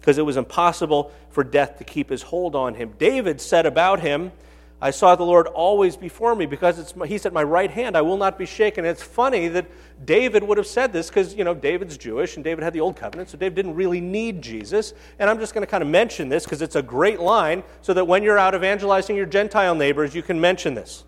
because 0.00 0.16
it 0.16 0.22
was 0.22 0.36
impossible 0.36 1.10
for 1.28 1.42
death 1.42 1.78
to 1.78 1.84
keep 1.84 2.08
his 2.08 2.22
hold 2.22 2.54
on 2.54 2.74
him. 2.74 2.94
David 2.98 3.40
said 3.40 3.66
about 3.66 3.98
him, 3.98 4.30
I 4.80 4.92
saw 4.92 5.16
the 5.16 5.24
Lord 5.24 5.48
always 5.48 5.96
before 5.96 6.34
me 6.36 6.46
because 6.46 6.78
it's, 6.78 6.94
he's 7.06 7.26
at 7.26 7.32
my 7.32 7.42
right 7.42 7.70
hand. 7.70 7.96
I 7.96 8.00
will 8.00 8.16
not 8.16 8.38
be 8.38 8.46
shaken. 8.46 8.84
It's 8.84 9.02
funny 9.02 9.48
that 9.48 9.66
David 10.06 10.44
would 10.44 10.56
have 10.56 10.66
said 10.66 10.92
this 10.92 11.08
because, 11.08 11.34
you 11.34 11.42
know, 11.42 11.52
David's 11.52 11.98
Jewish 11.98 12.36
and 12.36 12.44
David 12.44 12.62
had 12.62 12.72
the 12.72 12.80
old 12.80 12.96
covenant, 12.96 13.28
so 13.28 13.36
David 13.36 13.56
didn't 13.56 13.74
really 13.74 14.00
need 14.00 14.40
Jesus. 14.40 14.94
And 15.18 15.28
I'm 15.28 15.38
just 15.38 15.52
going 15.52 15.66
to 15.66 15.70
kind 15.70 15.82
of 15.82 15.88
mention 15.90 16.28
this 16.28 16.44
because 16.44 16.62
it's 16.62 16.76
a 16.76 16.82
great 16.82 17.20
line 17.20 17.64
so 17.82 17.92
that 17.92 18.06
when 18.06 18.22
you're 18.22 18.38
out 18.38 18.54
evangelizing 18.54 19.16
your 19.16 19.26
Gentile 19.26 19.74
neighbors, 19.74 20.14
you 20.14 20.22
can 20.22 20.40
mention 20.40 20.74
this. 20.74 21.04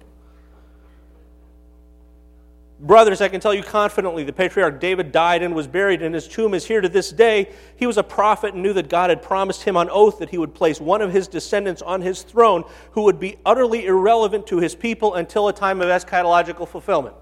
Brothers, 2.82 3.20
I 3.20 3.28
can 3.28 3.40
tell 3.40 3.54
you 3.54 3.62
confidently 3.62 4.24
the 4.24 4.32
patriarch 4.32 4.80
David 4.80 5.12
died 5.12 5.44
and 5.44 5.54
was 5.54 5.68
buried, 5.68 6.02
and 6.02 6.12
his 6.12 6.26
tomb 6.26 6.52
is 6.52 6.66
here 6.66 6.80
to 6.80 6.88
this 6.88 7.12
day. 7.12 7.48
He 7.76 7.86
was 7.86 7.96
a 7.96 8.02
prophet 8.02 8.54
and 8.54 8.62
knew 8.62 8.72
that 8.72 8.88
God 8.88 9.08
had 9.08 9.22
promised 9.22 9.62
him 9.62 9.76
on 9.76 9.88
oath 9.88 10.18
that 10.18 10.30
he 10.30 10.38
would 10.38 10.52
place 10.52 10.80
one 10.80 11.00
of 11.00 11.12
his 11.12 11.28
descendants 11.28 11.80
on 11.80 12.00
his 12.00 12.22
throne 12.22 12.64
who 12.90 13.02
would 13.02 13.20
be 13.20 13.36
utterly 13.46 13.86
irrelevant 13.86 14.48
to 14.48 14.58
his 14.58 14.74
people 14.74 15.14
until 15.14 15.46
a 15.46 15.52
time 15.52 15.80
of 15.80 15.86
eschatological 15.86 16.66
fulfillment. 16.66 17.14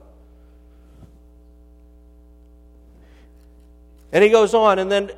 And 4.12 4.24
he 4.24 4.30
goes 4.30 4.54
on, 4.54 4.78
and 4.78 4.90
then 4.90 5.10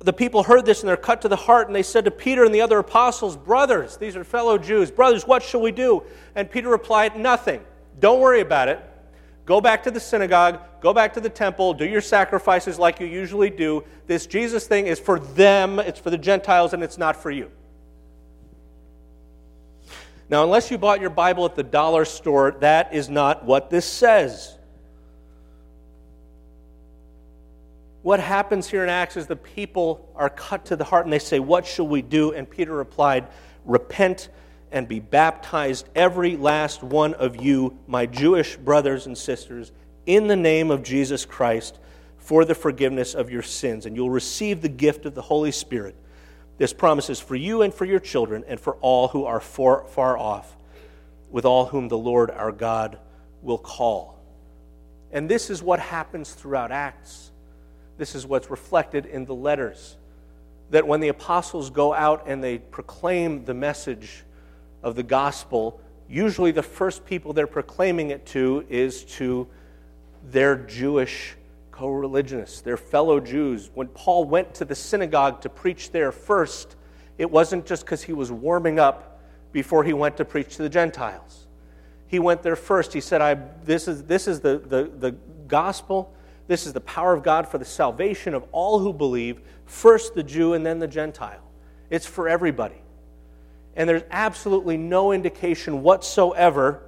the 0.00 0.12
people 0.12 0.42
heard 0.42 0.66
this 0.66 0.80
and 0.80 0.88
they're 0.88 0.96
cut 0.96 1.22
to 1.22 1.28
the 1.28 1.36
heart, 1.36 1.68
and 1.68 1.76
they 1.76 1.84
said 1.84 2.04
to 2.06 2.10
Peter 2.10 2.44
and 2.44 2.52
the 2.52 2.62
other 2.62 2.80
apostles, 2.80 3.36
Brothers, 3.36 3.96
these 3.96 4.16
are 4.16 4.24
fellow 4.24 4.58
Jews, 4.58 4.90
brothers, 4.90 5.24
what 5.24 5.40
shall 5.40 5.60
we 5.60 5.70
do? 5.70 6.02
And 6.34 6.50
Peter 6.50 6.68
replied, 6.68 7.16
Nothing. 7.16 7.62
Don't 8.00 8.18
worry 8.18 8.40
about 8.40 8.66
it. 8.66 8.84
Go 9.48 9.62
back 9.62 9.84
to 9.84 9.90
the 9.90 9.98
synagogue, 9.98 10.60
go 10.82 10.92
back 10.92 11.14
to 11.14 11.20
the 11.20 11.30
temple, 11.30 11.72
do 11.72 11.86
your 11.86 12.02
sacrifices 12.02 12.78
like 12.78 13.00
you 13.00 13.06
usually 13.06 13.48
do. 13.48 13.82
This 14.06 14.26
Jesus 14.26 14.66
thing 14.66 14.88
is 14.88 15.00
for 15.00 15.18
them, 15.18 15.78
it's 15.78 15.98
for 15.98 16.10
the 16.10 16.18
Gentiles, 16.18 16.74
and 16.74 16.82
it's 16.82 16.98
not 16.98 17.16
for 17.16 17.30
you. 17.30 17.50
Now, 20.28 20.44
unless 20.44 20.70
you 20.70 20.76
bought 20.76 21.00
your 21.00 21.08
Bible 21.08 21.46
at 21.46 21.54
the 21.54 21.62
dollar 21.62 22.04
store, 22.04 22.58
that 22.60 22.92
is 22.92 23.08
not 23.08 23.46
what 23.46 23.70
this 23.70 23.86
says. 23.86 24.54
What 28.02 28.20
happens 28.20 28.68
here 28.68 28.82
in 28.82 28.90
Acts 28.90 29.16
is 29.16 29.26
the 29.26 29.34
people 29.34 30.12
are 30.14 30.28
cut 30.28 30.66
to 30.66 30.76
the 30.76 30.84
heart 30.84 31.06
and 31.06 31.12
they 31.12 31.18
say, 31.18 31.38
What 31.40 31.64
shall 31.64 31.88
we 31.88 32.02
do? 32.02 32.32
And 32.32 32.48
Peter 32.48 32.74
replied, 32.74 33.26
Repent 33.64 34.28
and 34.72 34.88
be 34.88 35.00
baptized, 35.00 35.88
every 35.94 36.36
last 36.36 36.82
one 36.82 37.14
of 37.14 37.42
you, 37.42 37.78
my 37.86 38.06
Jewish 38.06 38.56
brothers 38.56 39.06
and 39.06 39.16
sisters, 39.16 39.72
in 40.06 40.26
the 40.26 40.36
name 40.36 40.70
of 40.70 40.82
Jesus 40.82 41.24
Christ 41.24 41.78
for 42.16 42.44
the 42.44 42.54
forgiveness 42.54 43.14
of 43.14 43.30
your 43.30 43.42
sins. 43.42 43.86
And 43.86 43.96
you'll 43.96 44.10
receive 44.10 44.60
the 44.60 44.68
gift 44.68 45.06
of 45.06 45.14
the 45.14 45.22
Holy 45.22 45.50
Spirit. 45.50 45.96
This 46.58 46.72
promise 46.72 47.08
is 47.08 47.20
for 47.20 47.36
you 47.36 47.62
and 47.62 47.72
for 47.72 47.84
your 47.84 48.00
children 48.00 48.44
and 48.46 48.60
for 48.60 48.74
all 48.76 49.08
who 49.08 49.24
are 49.24 49.40
far, 49.40 49.84
far 49.86 50.18
off, 50.18 50.56
with 51.30 51.44
all 51.44 51.66
whom 51.66 51.88
the 51.88 51.96
Lord 51.96 52.30
our 52.30 52.52
God 52.52 52.98
will 53.42 53.58
call. 53.58 54.18
And 55.12 55.28
this 55.28 55.50
is 55.50 55.62
what 55.62 55.80
happens 55.80 56.32
throughout 56.32 56.70
Acts. 56.70 57.30
This 57.96 58.14
is 58.14 58.26
what's 58.26 58.50
reflected 58.50 59.06
in 59.06 59.24
the 59.24 59.34
letters. 59.34 59.96
That 60.70 60.86
when 60.86 61.00
the 61.00 61.08
apostles 61.08 61.70
go 61.70 61.94
out 61.94 62.24
and 62.26 62.44
they 62.44 62.58
proclaim 62.58 63.44
the 63.44 63.54
message 63.54 64.24
of 64.82 64.96
the 64.96 65.02
gospel, 65.02 65.80
usually 66.08 66.50
the 66.50 66.62
first 66.62 67.04
people 67.04 67.32
they're 67.32 67.46
proclaiming 67.46 68.10
it 68.10 68.26
to 68.26 68.64
is 68.68 69.04
to 69.04 69.46
their 70.30 70.56
Jewish 70.56 71.36
co 71.70 71.88
religionists, 71.88 72.60
their 72.60 72.76
fellow 72.76 73.20
Jews. 73.20 73.70
When 73.74 73.88
Paul 73.88 74.24
went 74.24 74.54
to 74.54 74.64
the 74.64 74.74
synagogue 74.74 75.40
to 75.42 75.48
preach 75.48 75.92
there 75.92 76.12
first, 76.12 76.76
it 77.18 77.30
wasn't 77.30 77.66
just 77.66 77.84
because 77.84 78.02
he 78.02 78.12
was 78.12 78.32
warming 78.32 78.78
up 78.78 79.20
before 79.52 79.84
he 79.84 79.92
went 79.92 80.16
to 80.16 80.24
preach 80.24 80.56
to 80.56 80.62
the 80.62 80.68
Gentiles. 80.68 81.46
He 82.06 82.18
went 82.18 82.42
there 82.42 82.56
first. 82.56 82.92
He 82.92 83.00
said, 83.00 83.20
I, 83.20 83.34
this, 83.64 83.86
is, 83.86 84.04
this 84.04 84.26
is 84.26 84.40
the, 84.40 84.58
the, 84.58 84.90
the 84.98 85.12
gospel. 85.46 86.12
This 86.46 86.66
is 86.66 86.72
the 86.72 86.80
power 86.80 87.12
of 87.12 87.22
God 87.22 87.46
for 87.46 87.58
the 87.58 87.64
salvation 87.64 88.34
of 88.34 88.44
all 88.50 88.78
who 88.78 88.92
believe, 88.92 89.40
first 89.66 90.14
the 90.14 90.22
Jew 90.22 90.54
and 90.54 90.64
then 90.64 90.78
the 90.78 90.86
Gentile. 90.86 91.42
It's 91.90 92.06
for 92.06 92.28
everybody. 92.28 92.80
And 93.78 93.88
there's 93.88 94.02
absolutely 94.10 94.76
no 94.76 95.12
indication 95.12 95.82
whatsoever 95.82 96.82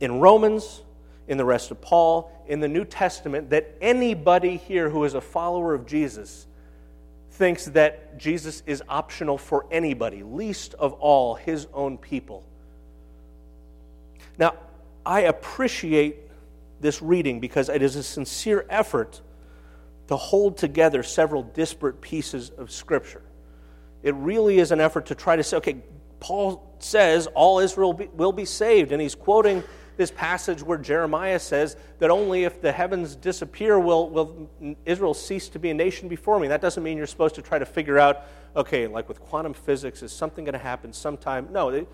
in 0.00 0.20
Romans, 0.20 0.82
in 1.26 1.38
the 1.38 1.46
rest 1.46 1.70
of 1.70 1.80
Paul, 1.80 2.30
in 2.46 2.60
the 2.60 2.68
New 2.68 2.84
Testament, 2.84 3.50
that 3.50 3.74
anybody 3.80 4.58
here 4.58 4.90
who 4.90 5.04
is 5.04 5.14
a 5.14 5.20
follower 5.22 5.72
of 5.72 5.86
Jesus 5.86 6.46
thinks 7.32 7.64
that 7.64 8.18
Jesus 8.18 8.62
is 8.66 8.82
optional 8.86 9.38
for 9.38 9.64
anybody, 9.70 10.22
least 10.22 10.74
of 10.74 10.92
all 10.92 11.36
his 11.36 11.66
own 11.72 11.96
people. 11.96 12.44
Now, 14.38 14.56
I 15.06 15.20
appreciate 15.20 16.16
this 16.82 17.00
reading 17.00 17.40
because 17.40 17.70
it 17.70 17.80
is 17.80 17.96
a 17.96 18.02
sincere 18.02 18.66
effort 18.68 19.22
to 20.08 20.16
hold 20.16 20.58
together 20.58 21.02
several 21.02 21.42
disparate 21.42 22.02
pieces 22.02 22.50
of 22.50 22.70
Scripture. 22.70 23.22
It 24.02 24.14
really 24.16 24.58
is 24.58 24.70
an 24.70 24.80
effort 24.80 25.06
to 25.06 25.14
try 25.14 25.36
to 25.36 25.42
say, 25.42 25.56
okay, 25.58 25.76
Paul 26.20 26.76
says 26.78 27.26
all 27.28 27.58
Israel 27.58 27.92
be, 27.92 28.06
will 28.12 28.32
be 28.32 28.44
saved, 28.44 28.92
and 28.92 29.00
he's 29.00 29.14
quoting 29.14 29.64
this 29.96 30.10
passage 30.10 30.62
where 30.62 30.78
Jeremiah 30.78 31.38
says 31.38 31.76
that 31.98 32.10
only 32.10 32.44
if 32.44 32.62
the 32.62 32.72
heavens 32.72 33.16
disappear 33.16 33.78
will, 33.78 34.08
will 34.08 34.50
Israel 34.86 35.12
cease 35.12 35.48
to 35.50 35.58
be 35.58 35.68
a 35.70 35.74
nation 35.74 36.08
before 36.08 36.40
me. 36.40 36.48
That 36.48 36.62
doesn't 36.62 36.82
mean 36.82 36.96
you're 36.96 37.06
supposed 37.06 37.34
to 37.34 37.42
try 37.42 37.58
to 37.58 37.66
figure 37.66 37.98
out, 37.98 38.22
okay, 38.56 38.86
like 38.86 39.08
with 39.08 39.20
quantum 39.20 39.52
physics, 39.52 40.02
is 40.02 40.10
something 40.10 40.44
going 40.44 40.54
to 40.54 40.58
happen 40.58 40.94
sometime? 40.94 41.48
No, 41.52 41.68
it, 41.68 41.86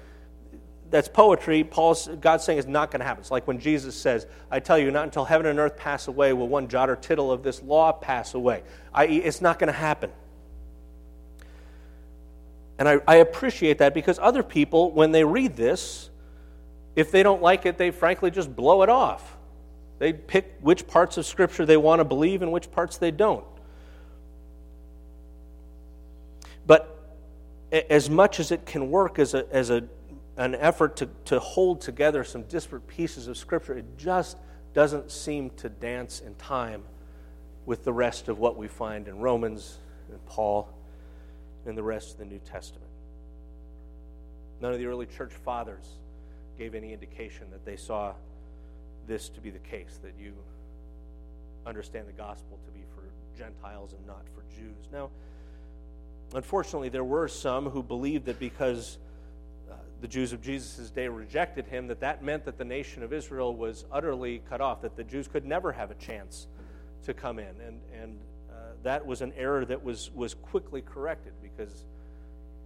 that's 0.88 1.08
poetry. 1.08 1.64
Paul's, 1.64 2.06
God's 2.20 2.44
saying 2.44 2.60
it's 2.60 2.68
not 2.68 2.92
going 2.92 3.00
to 3.00 3.06
happen. 3.06 3.22
It's 3.22 3.32
like 3.32 3.48
when 3.48 3.58
Jesus 3.58 3.96
says, 3.96 4.26
I 4.50 4.60
tell 4.60 4.78
you, 4.78 4.92
not 4.92 5.04
until 5.04 5.24
heaven 5.24 5.46
and 5.46 5.58
earth 5.58 5.76
pass 5.76 6.06
away 6.06 6.32
will 6.32 6.48
one 6.48 6.68
jot 6.68 6.88
or 6.88 6.96
tittle 6.96 7.32
of 7.32 7.42
this 7.42 7.60
law 7.60 7.92
pass 7.92 8.34
away. 8.34 8.62
I.e., 8.94 9.16
it's 9.16 9.40
not 9.40 9.58
going 9.58 9.72
to 9.72 9.78
happen. 9.78 10.12
And 12.78 12.88
I, 12.88 13.00
I 13.06 13.16
appreciate 13.16 13.78
that 13.78 13.94
because 13.94 14.18
other 14.18 14.42
people, 14.42 14.92
when 14.92 15.12
they 15.12 15.24
read 15.24 15.56
this, 15.56 16.10
if 16.94 17.10
they 17.10 17.22
don't 17.22 17.42
like 17.42 17.66
it, 17.66 17.78
they 17.78 17.90
frankly 17.90 18.30
just 18.30 18.54
blow 18.54 18.82
it 18.82 18.88
off. 18.88 19.36
They 19.98 20.12
pick 20.12 20.56
which 20.60 20.86
parts 20.86 21.16
of 21.16 21.24
Scripture 21.24 21.64
they 21.64 21.76
want 21.76 22.00
to 22.00 22.04
believe 22.04 22.42
and 22.42 22.52
which 22.52 22.70
parts 22.70 22.98
they 22.98 23.10
don't. 23.10 23.44
But 26.66 27.14
as 27.72 28.10
much 28.10 28.40
as 28.40 28.50
it 28.50 28.66
can 28.66 28.90
work 28.90 29.18
as, 29.18 29.34
a, 29.34 29.46
as 29.50 29.70
a, 29.70 29.84
an 30.36 30.54
effort 30.54 30.96
to, 30.96 31.08
to 31.26 31.38
hold 31.38 31.80
together 31.80 32.24
some 32.24 32.42
disparate 32.42 32.86
pieces 32.86 33.26
of 33.26 33.38
Scripture, 33.38 33.76
it 33.76 33.86
just 33.96 34.36
doesn't 34.74 35.10
seem 35.10 35.50
to 35.50 35.68
dance 35.68 36.20
in 36.20 36.34
time 36.34 36.82
with 37.64 37.84
the 37.84 37.92
rest 37.92 38.28
of 38.28 38.38
what 38.38 38.56
we 38.56 38.68
find 38.68 39.08
in 39.08 39.18
Romans 39.18 39.78
and 40.10 40.24
Paul 40.26 40.68
and 41.66 41.76
the 41.76 41.82
rest 41.82 42.12
of 42.12 42.18
the 42.18 42.24
New 42.24 42.40
Testament. 42.40 42.90
None 44.60 44.72
of 44.72 44.78
the 44.78 44.86
early 44.86 45.06
church 45.06 45.32
fathers 45.44 45.86
gave 46.58 46.74
any 46.74 46.92
indication 46.92 47.50
that 47.50 47.64
they 47.64 47.76
saw 47.76 48.14
this 49.06 49.28
to 49.28 49.40
be 49.40 49.50
the 49.50 49.58
case, 49.58 49.98
that 50.02 50.14
you 50.18 50.32
understand 51.66 52.08
the 52.08 52.12
gospel 52.12 52.58
to 52.64 52.70
be 52.72 52.84
for 52.94 53.02
Gentiles 53.36 53.92
and 53.92 54.06
not 54.06 54.22
for 54.34 54.42
Jews. 54.54 54.88
Now, 54.92 55.10
unfortunately, 56.34 56.88
there 56.88 57.04
were 57.04 57.28
some 57.28 57.68
who 57.68 57.82
believed 57.82 58.26
that 58.26 58.38
because 58.38 58.98
uh, 59.70 59.74
the 60.00 60.08
Jews 60.08 60.32
of 60.32 60.40
Jesus' 60.40 60.90
day 60.90 61.08
rejected 61.08 61.66
him, 61.66 61.88
that 61.88 62.00
that 62.00 62.22
meant 62.22 62.44
that 62.46 62.56
the 62.56 62.64
nation 62.64 63.02
of 63.02 63.12
Israel 63.12 63.54
was 63.54 63.84
utterly 63.92 64.42
cut 64.48 64.60
off, 64.60 64.80
that 64.82 64.96
the 64.96 65.04
Jews 65.04 65.28
could 65.28 65.44
never 65.44 65.72
have 65.72 65.90
a 65.90 65.96
chance 65.96 66.46
to 67.04 67.12
come 67.14 67.38
in. 67.38 67.54
And, 67.66 67.80
and 68.00 68.18
that 68.86 69.04
was 69.04 69.20
an 69.20 69.32
error 69.36 69.64
that 69.64 69.82
was, 69.82 70.10
was 70.14 70.34
quickly 70.34 70.80
corrected 70.80 71.32
because 71.42 71.84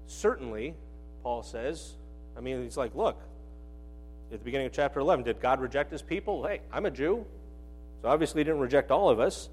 certainly, 0.07 0.75
Paul 1.23 1.43
says, 1.43 1.95
I 2.37 2.41
mean, 2.41 2.63
he's 2.63 2.77
like, 2.77 2.95
look, 2.95 3.19
at 4.31 4.39
the 4.39 4.45
beginning 4.45 4.67
of 4.67 4.73
chapter 4.73 5.01
11, 5.01 5.25
did 5.25 5.41
God 5.41 5.61
reject 5.61 5.91
his 5.91 6.03
people? 6.03 6.47
Hey, 6.47 6.61
I'm 6.71 6.85
a 6.85 6.91
Jew. 6.91 7.25
So 8.03 8.09
obviously, 8.09 8.41
he 8.41 8.45
didn't 8.45 8.61
reject 8.61 8.91
all 8.91 9.09
of 9.09 9.19
us. 9.19 9.49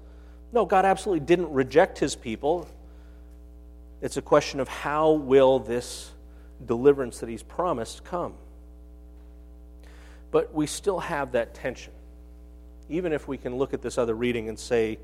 No, 0.52 0.66
God 0.66 0.84
absolutely 0.84 1.24
didn't 1.24 1.50
reject 1.52 1.98
his 1.98 2.14
people. 2.14 2.68
It's 4.02 4.18
a 4.18 4.22
question 4.22 4.60
of 4.60 4.68
how 4.68 5.12
will 5.12 5.58
this 5.58 6.12
deliverance 6.64 7.20
that 7.20 7.30
he's 7.30 7.42
promised 7.42 8.04
come? 8.04 8.34
But 10.30 10.54
we 10.54 10.66
still 10.66 11.00
have 11.00 11.32
that 11.32 11.54
tension. 11.54 11.94
Even 12.90 13.12
if 13.14 13.26
we 13.26 13.38
can 13.38 13.56
look 13.56 13.72
at 13.72 13.80
this 13.80 13.96
other 13.96 14.14
reading 14.14 14.48
and 14.50 14.58
say, 14.58 14.98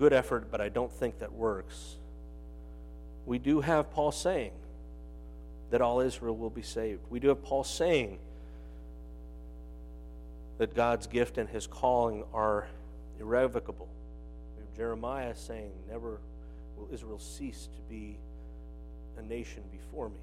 good 0.00 0.12
effort, 0.14 0.50
but 0.50 0.62
I 0.62 0.70
don't 0.70 0.90
think 0.90 1.18
that 1.18 1.34
works. 1.34 1.96
We 3.26 3.38
do 3.38 3.60
have 3.60 3.90
Paul 3.90 4.12
saying 4.12 4.52
that 5.70 5.82
all 5.82 6.00
Israel 6.00 6.34
will 6.34 6.48
be 6.48 6.62
saved. 6.62 7.00
We 7.10 7.20
do 7.20 7.28
have 7.28 7.44
Paul 7.44 7.64
saying 7.64 8.18
that 10.56 10.74
God's 10.74 11.06
gift 11.06 11.36
and 11.36 11.50
his 11.50 11.66
calling 11.66 12.24
are 12.32 12.66
irrevocable. 13.20 13.88
We 14.56 14.64
have 14.64 14.74
Jeremiah 14.74 15.34
saying, 15.36 15.70
Never 15.90 16.18
will 16.78 16.88
Israel 16.90 17.18
cease 17.18 17.68
to 17.74 17.94
be 17.94 18.16
a 19.18 19.22
nation 19.22 19.62
before 19.70 20.08
me. 20.08 20.16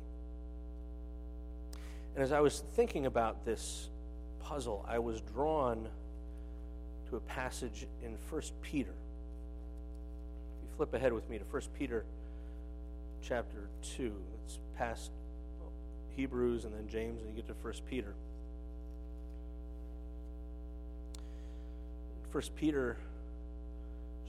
And 2.15 2.23
as 2.23 2.31
I 2.31 2.39
was 2.39 2.63
thinking 2.73 3.05
about 3.05 3.45
this 3.45 3.89
puzzle, 4.41 4.83
I 4.89 4.97
was 4.97 5.21
drawn 5.21 5.87
to 7.11 7.15
a 7.15 7.19
passage 7.19 7.85
in 8.03 8.17
1 8.31 8.41
Peter 8.63 8.95
flip 10.77 10.93
ahead 10.93 11.11
with 11.11 11.27
me 11.27 11.39
to 11.39 11.43
1 11.43 11.61
Peter 11.79 12.05
chapter 13.23 13.67
2. 13.97 14.13
It's 14.45 14.59
past 14.77 15.09
Hebrews 16.15 16.65
and 16.65 16.73
then 16.73 16.87
James, 16.87 17.19
and 17.19 17.29
you 17.29 17.35
get 17.35 17.47
to 17.47 17.55
1 17.63 17.73
Peter. 17.89 18.13
1 22.31 22.43
Peter 22.55 22.95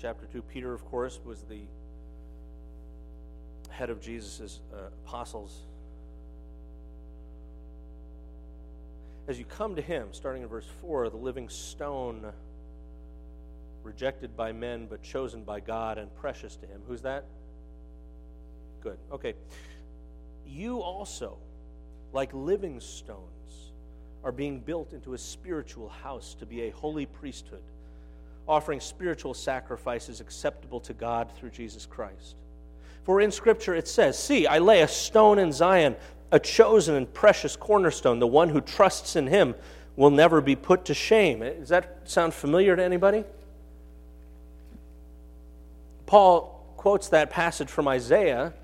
chapter 0.01 0.27
2, 0.33 0.41
Peter, 0.41 0.73
of 0.73 0.83
course, 0.87 1.21
was 1.23 1.43
the 1.43 1.61
head 3.69 3.91
of 3.91 4.01
Jesus' 4.01 4.61
uh, 4.73 4.87
apostles. 5.05 5.55
As 9.27 9.39
you 9.39 9.45
come 9.45 9.77
to 9.77 9.83
him, 9.83 10.09
starting 10.13 10.43
in 10.43 10.49
verse 10.49 10.67
4, 10.81 11.11
the 11.11 11.19
living 11.19 11.51
stone 11.51 12.33
rejected 13.89 14.37
by 14.37 14.53
men 14.53 14.87
but 14.87 15.03
chosen 15.03 15.43
by 15.43 15.61
God 15.61 15.97
and 15.97 16.15
precious 16.17 16.57
to 16.57 16.67
him. 16.67 16.83
Who's 16.87 17.01
that? 17.03 17.25
Good. 18.83 18.99
Okay. 19.11 19.33
You 20.47 20.81
also, 20.81 21.39
like 22.13 22.31
living 22.35 22.81
stones, 22.81 23.73
are 24.23 24.31
being 24.31 24.61
built 24.61 24.93
into 24.93 25.15
a 25.15 25.19
spiritual 25.19 25.89
house 25.89 26.37
to 26.39 26.45
be 26.45 26.63
a 26.63 26.71
holy 26.71 27.07
priesthood, 27.07 27.63
offering 28.47 28.79
spiritual 28.79 29.33
sacrifices 29.33 30.21
acceptable 30.21 30.81
to 30.81 30.93
God 30.93 31.31
through 31.39 31.51
Jesus 31.51 31.87
Christ. 31.87 32.37
For 33.05 33.23
in 33.23 33.31
Scripture 33.31 33.75
it 33.75 33.89
says, 33.89 34.19
See, 34.19 34.47
I 34.47 34.59
lay 34.59 34.83
a 34.83 34.89
stone 34.89 35.39
in 35.39 35.51
Zion, 35.51 35.97
a 36.31 36.39
chosen 36.39 36.95
and 36.95 37.13
precious 37.15 37.57
cornerstone. 37.57 38.19
The 38.19 38.27
one 38.27 38.51
who 38.51 38.61
trusts 38.61 39.17
in 39.17 39.29
him 39.29 39.55
will 39.97 40.11
never 40.11 40.43
be 40.43 40.57
put 40.57 40.85
to 40.87 40.95
shame. 40.95 41.41
Does 41.41 41.71
that 41.71 42.01
sound 42.05 42.35
familiar 42.35 42.77
to 42.77 42.83
anybody? 42.83 43.25
Paul 46.09 46.75
quotes 46.77 47.11
that 47.11 47.31
passage 47.31 47.69
from 47.69 47.87
Isaiah 47.87 48.55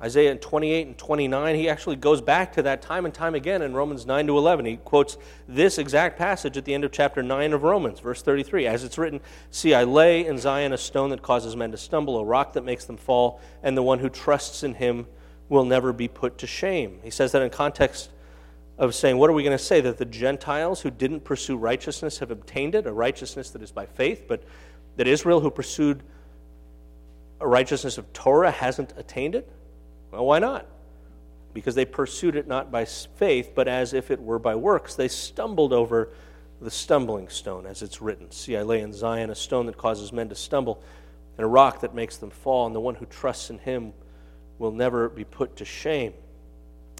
Isaiah 0.00 0.36
28 0.36 0.86
and 0.86 0.98
29, 0.98 1.56
he 1.56 1.68
actually 1.68 1.96
goes 1.96 2.20
back 2.20 2.52
to 2.52 2.62
that 2.62 2.82
time 2.82 3.04
and 3.04 3.12
time 3.12 3.34
again 3.34 3.62
in 3.62 3.74
Romans 3.74 4.06
9 4.06 4.28
to 4.28 4.38
11. 4.38 4.64
He 4.64 4.76
quotes 4.76 5.18
this 5.48 5.76
exact 5.76 6.16
passage 6.16 6.56
at 6.56 6.64
the 6.64 6.72
end 6.72 6.84
of 6.84 6.92
chapter 6.92 7.20
9 7.20 7.52
of 7.52 7.64
Romans, 7.64 7.98
verse 7.98 8.22
33. 8.22 8.68
As 8.68 8.84
it's 8.84 8.96
written, 8.96 9.20
See, 9.50 9.74
I 9.74 9.82
lay 9.82 10.24
in 10.24 10.38
Zion 10.38 10.72
a 10.72 10.78
stone 10.78 11.10
that 11.10 11.22
causes 11.22 11.56
men 11.56 11.72
to 11.72 11.76
stumble, 11.76 12.16
a 12.18 12.24
rock 12.24 12.52
that 12.52 12.64
makes 12.64 12.84
them 12.84 12.96
fall, 12.96 13.40
and 13.60 13.76
the 13.76 13.82
one 13.82 13.98
who 13.98 14.08
trusts 14.08 14.62
in 14.62 14.74
him 14.74 15.08
will 15.48 15.64
never 15.64 15.92
be 15.92 16.06
put 16.06 16.38
to 16.38 16.46
shame. 16.46 17.00
He 17.02 17.10
says 17.10 17.32
that 17.32 17.42
in 17.42 17.50
context 17.50 18.10
of 18.76 18.94
saying, 18.94 19.18
What 19.18 19.30
are 19.30 19.32
we 19.32 19.42
going 19.42 19.58
to 19.58 19.62
say? 19.62 19.80
That 19.80 19.98
the 19.98 20.04
Gentiles 20.04 20.80
who 20.80 20.92
didn't 20.92 21.24
pursue 21.24 21.56
righteousness 21.56 22.20
have 22.20 22.30
obtained 22.30 22.76
it, 22.76 22.86
a 22.86 22.92
righteousness 22.92 23.50
that 23.50 23.62
is 23.62 23.72
by 23.72 23.86
faith, 23.86 24.26
but 24.28 24.44
that 24.98 25.06
Israel 25.06 25.40
who 25.40 25.50
pursued 25.50 26.02
a 27.40 27.46
righteousness 27.46 27.98
of 27.98 28.12
Torah 28.12 28.50
hasn't 28.50 28.92
attained 28.96 29.36
it? 29.36 29.48
Well, 30.10 30.26
why 30.26 30.40
not? 30.40 30.66
Because 31.54 31.76
they 31.76 31.84
pursued 31.84 32.34
it 32.34 32.48
not 32.48 32.72
by 32.72 32.84
faith, 32.84 33.52
but 33.54 33.68
as 33.68 33.94
if 33.94 34.10
it 34.10 34.20
were 34.20 34.40
by 34.40 34.56
works. 34.56 34.96
They 34.96 35.06
stumbled 35.06 35.72
over 35.72 36.10
the 36.60 36.70
stumbling 36.70 37.28
stone, 37.28 37.64
as 37.64 37.80
it's 37.80 38.02
written. 38.02 38.32
See, 38.32 38.56
I 38.56 38.62
lay 38.62 38.80
in 38.80 38.92
Zion 38.92 39.30
a 39.30 39.36
stone 39.36 39.66
that 39.66 39.76
causes 39.76 40.12
men 40.12 40.28
to 40.30 40.34
stumble, 40.34 40.82
and 41.36 41.44
a 41.44 41.48
rock 41.48 41.82
that 41.82 41.94
makes 41.94 42.16
them 42.16 42.30
fall, 42.30 42.66
and 42.66 42.74
the 42.74 42.80
one 42.80 42.96
who 42.96 43.06
trusts 43.06 43.50
in 43.50 43.58
him 43.58 43.92
will 44.58 44.72
never 44.72 45.08
be 45.08 45.22
put 45.22 45.54
to 45.58 45.64
shame. 45.64 46.12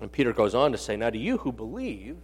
And 0.00 0.12
Peter 0.12 0.32
goes 0.32 0.54
on 0.54 0.70
to 0.70 0.78
say, 0.78 0.96
Now 0.96 1.10
to 1.10 1.18
you 1.18 1.38
who 1.38 1.50
believe, 1.50 2.16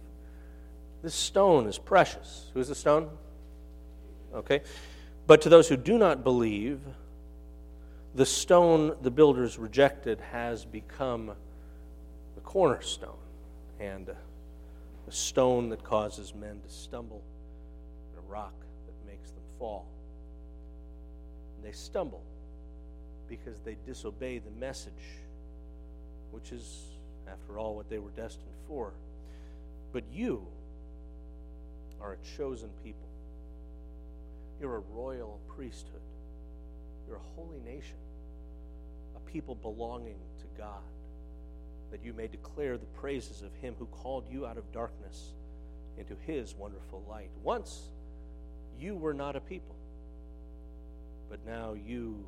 this 1.03 1.13
stone 1.13 1.67
is 1.67 1.77
precious. 1.77 2.49
Who's 2.53 2.69
the 2.69 2.75
stone? 2.75 3.09
Okay. 4.33 4.61
But 5.27 5.41
to 5.41 5.49
those 5.49 5.67
who 5.67 5.77
do 5.77 5.97
not 5.97 6.23
believe, 6.23 6.79
the 8.13 8.25
stone 8.25 8.95
the 9.01 9.11
builders 9.11 9.57
rejected 9.57 10.21
has 10.31 10.65
become 10.65 11.31
the 12.35 12.41
cornerstone 12.41 13.17
and 13.79 14.09
a 14.09 15.11
stone 15.11 15.69
that 15.69 15.83
causes 15.83 16.33
men 16.33 16.61
to 16.65 16.73
stumble, 16.73 17.21
and 18.11 18.23
a 18.23 18.31
rock 18.31 18.53
that 18.85 19.11
makes 19.11 19.29
them 19.31 19.43
fall. 19.59 19.85
And 21.55 21.65
they 21.65 21.75
stumble 21.75 22.21
because 23.27 23.59
they 23.61 23.77
disobey 23.85 24.39
the 24.39 24.51
message, 24.51 24.93
which 26.31 26.51
is, 26.51 26.83
after 27.27 27.59
all, 27.59 27.75
what 27.75 27.89
they 27.89 27.99
were 27.99 28.11
destined 28.11 28.45
for. 28.67 28.93
But 29.91 30.03
you 30.11 30.45
are 31.99 32.13
a 32.13 32.37
chosen 32.37 32.69
people. 32.83 33.07
You're 34.59 34.77
a 34.77 34.83
royal 34.91 35.39
priesthood. 35.47 36.01
You're 37.07 37.17
a 37.17 37.35
holy 37.35 37.59
nation 37.59 37.97
a 39.15 39.19
people 39.31 39.55
belonging 39.55 40.19
to 40.39 40.45
God, 40.57 40.83
that 41.91 42.03
you 42.03 42.13
may 42.13 42.27
declare 42.27 42.77
the 42.77 42.85
praises 42.87 43.41
of 43.41 43.53
him 43.61 43.75
who 43.77 43.85
called 43.87 44.25
you 44.29 44.45
out 44.45 44.57
of 44.57 44.71
darkness 44.71 45.31
into 45.97 46.15
his 46.25 46.53
wonderful 46.55 47.03
light. 47.09 47.29
Once 47.43 47.89
you 48.79 48.95
were 48.95 49.13
not 49.13 49.35
a 49.35 49.39
people, 49.39 49.75
but 51.29 51.39
now 51.45 51.73
you 51.73 52.23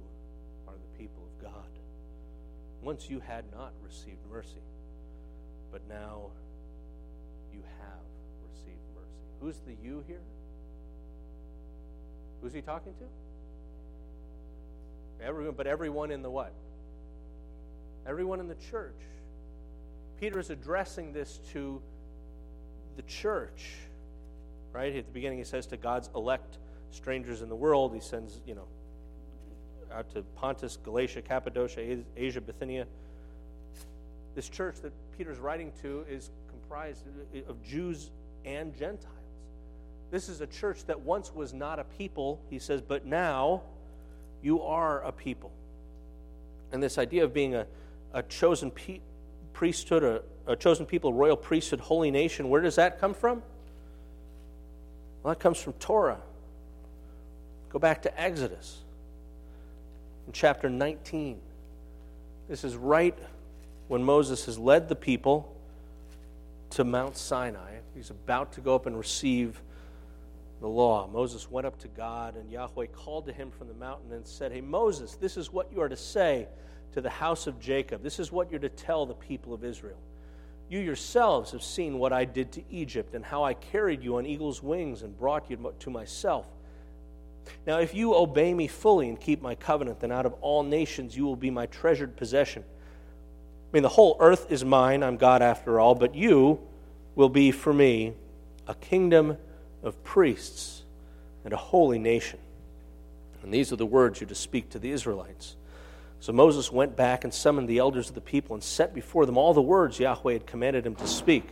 are 0.68 0.74
the 0.74 0.98
people 0.98 1.24
of 1.24 1.44
God. 1.44 1.70
Once 2.82 3.10
you 3.10 3.20
had 3.20 3.44
not 3.52 3.74
received 3.84 4.20
mercy, 4.32 4.64
but 5.72 5.82
now 5.90 6.28
you 7.54 7.62
have 7.80 8.50
received 8.50 8.80
mercy. 8.96 9.20
Who's 9.42 9.58
the 9.66 9.76
you 9.84 10.04
here? 10.08 10.22
Who's 12.42 12.54
he 12.54 12.62
talking 12.62 12.94
to? 12.94 13.06
Everyone, 15.26 15.56
but 15.56 15.68
everyone 15.68 16.12
in 16.12 16.22
the 16.22 16.30
what? 16.30 16.54
everyone 18.08 18.40
in 18.40 18.48
the 18.48 18.56
church. 18.72 18.96
Peter 20.20 20.40
is 20.40 20.50
addressing 20.50 21.14
this 21.14 21.40
to 21.52 21.82
the 22.96 23.04
church, 23.04 23.76
right? 24.74 24.96
At 24.96 25.06
the 25.06 25.12
beginning, 25.12 25.38
he 25.38 25.44
says 25.44 25.68
to 25.68 25.78
God's 25.78 26.10
elect 26.16 26.58
strangers 26.92 27.42
in 27.42 27.50
the 27.50 27.56
world, 27.56 27.94
he 27.94 28.00
sends, 28.00 28.40
you 28.48 28.56
know, 28.56 28.66
out 29.94 30.12
to 30.14 30.24
Pontus, 30.36 30.78
Galatia, 30.78 31.22
Cappadocia, 31.22 32.00
Asia, 32.16 32.42
Bithynia. 32.42 32.88
This 34.36 34.50
church 34.50 34.78
that 34.82 34.92
Peter's 35.18 35.38
writing 35.38 35.72
to 35.82 36.06
is 36.10 36.30
comprised 36.50 37.04
of 37.48 37.62
Jews 37.64 38.10
and 38.46 38.76
Gentiles. 38.78 39.14
This 40.12 40.30
is 40.30 40.42
a 40.42 40.48
church 40.48 40.86
that 40.86 41.02
once 41.02 41.34
was 41.34 41.54
not 41.54 41.80
a 41.80 41.84
people, 41.84 42.40
he 42.50 42.60
says, 42.60 42.82
but 42.82 43.06
now 43.06 43.64
you 44.42 44.62
are 44.62 45.02
a 45.02 45.12
people. 45.12 45.52
And 46.72 46.82
this 46.82 46.98
idea 46.98 47.24
of 47.24 47.34
being 47.34 47.56
a 47.56 47.66
a 48.14 48.24
chosen 48.24 48.72
pe- 48.72 49.02
priesthood, 49.54 50.04
a, 50.04 50.22
a 50.52 50.56
chosen 50.56 50.86
people, 50.86 51.14
royal 51.14 51.38
priesthood, 51.38 51.80
holy 51.80 52.12
nation, 52.12 52.50
where 52.50 52.62
does 52.62 52.76
that 52.76 53.00
come 53.00 53.14
from? 53.14 53.42
Well, 55.24 55.34
that 55.34 55.40
comes 55.40 55.60
from 55.60 55.74
Torah. 55.74 56.20
Go 57.70 57.80
back 57.80 58.02
to 58.04 58.22
Exodus 58.22 58.80
in 60.26 60.34
chapter 60.34 60.70
19. 60.70 61.40
This 62.48 62.64
is 62.64 62.76
right 62.76 63.18
when 63.88 64.04
Moses 64.04 64.46
has 64.46 64.58
led 64.58 64.90
the 64.90 64.96
people 64.96 65.54
to 66.72 66.84
Mount 66.84 67.18
Sinai. 67.18 67.76
He's 67.94 68.10
about 68.10 68.54
to 68.54 68.62
go 68.62 68.76
up 68.76 68.86
and 68.86 68.98
receive 68.98 69.62
the 70.60 70.68
law. 70.68 71.08
Moses 71.08 71.50
went 71.50 71.68
up 71.68 71.78
to 71.80 71.88
God, 71.90 72.36
and 72.36 72.50
Yahweh 72.52 72.88
called 72.88 73.26
to 73.28 73.34
him 73.34 73.52
from 73.52 73.68
the 73.68 73.74
mountain 73.74 74.12
and 74.12 74.26
said, 74.26 74.52
Hey, 74.52 74.62
Moses, 74.62 75.16
this 75.16 75.38
is 75.38 75.52
what 75.52 75.72
you 75.72 75.82
are 75.82 75.90
to 75.90 75.98
say 75.98 76.48
to 76.94 77.02
the 77.02 77.10
house 77.10 77.48
of 77.48 77.60
Jacob. 77.60 78.02
This 78.02 78.20
is 78.20 78.32
what 78.32 78.50
you're 78.50 78.60
to 78.60 78.70
tell 78.70 79.06
the 79.06 79.14
people 79.14 79.54
of 79.54 79.64
Israel. 79.64 80.00
You 80.70 80.80
yourselves 80.80 81.52
have 81.52 81.64
seen 81.64 82.00
what 82.00 82.12
I 82.12 82.26
did 82.26 82.52
to 82.54 82.64
Egypt 82.70 83.14
and 83.14 83.24
how 83.24 83.44
I 83.44 83.54
carried 83.54 84.04
you 84.04 84.18
on 84.18 84.26
eagle's 84.26 84.62
wings 84.62 85.04
and 85.04 85.18
brought 85.18 85.50
you 85.50 85.74
to 85.80 85.90
myself. 85.90 86.46
Now, 87.66 87.80
if 87.80 87.94
you 87.94 88.14
obey 88.14 88.54
me 88.54 88.68
fully 88.68 89.08
and 89.08 89.20
keep 89.20 89.42
my 89.42 89.56
covenant, 89.56 90.02
then 90.02 90.12
out 90.12 90.26
of 90.26 90.34
all 90.42 90.64
nations 90.64 91.16
you 91.16 91.24
will 91.26 91.38
be 91.38 91.50
my 91.50 91.68
treasured 91.68 92.18
possession. 92.18 92.64
I 92.68 93.70
mean, 93.74 93.84
the 93.84 93.90
whole 93.90 94.18
earth 94.20 94.52
is 94.52 94.66
mine. 94.66 95.04
I'm 95.04 95.18
God 95.18 95.42
after 95.42 95.80
all, 95.80 95.96
but 95.96 96.16
you 96.16 96.60
will 97.16 97.30
be 97.30 97.52
for 97.52 97.74
me 97.74 98.14
a 98.68 98.76
kingdom 98.76 99.38
of 99.84 100.04
priests 100.04 100.84
and 101.44 101.54
a 101.54 101.58
holy 101.58 102.00
nation. 102.00 102.40
And 103.44 103.54
these 103.54 103.72
are 103.72 103.78
the 103.78 103.86
words 103.86 104.20
you're 104.20 104.28
to 104.28 104.36
speak 104.36 104.72
to 104.72 104.80
the 104.80 104.92
Israelites. 104.92 105.56
So 106.20 106.34
Moses 106.34 106.72
went 106.72 106.96
back 106.96 107.24
and 107.24 107.34
summoned 107.34 107.70
the 107.70 107.78
elders 107.78 108.10
of 108.10 108.16
the 108.16 108.22
people 108.22 108.56
and 108.56 108.64
set 108.64 108.94
before 108.94 109.26
them 109.26 109.38
all 109.38 109.54
the 109.54 109.62
words 109.62 110.00
Yahweh 110.00 110.34
had 110.34 110.48
commanded 110.48 110.86
him 110.86 110.96
to 110.96 111.08
speak. 111.08 111.48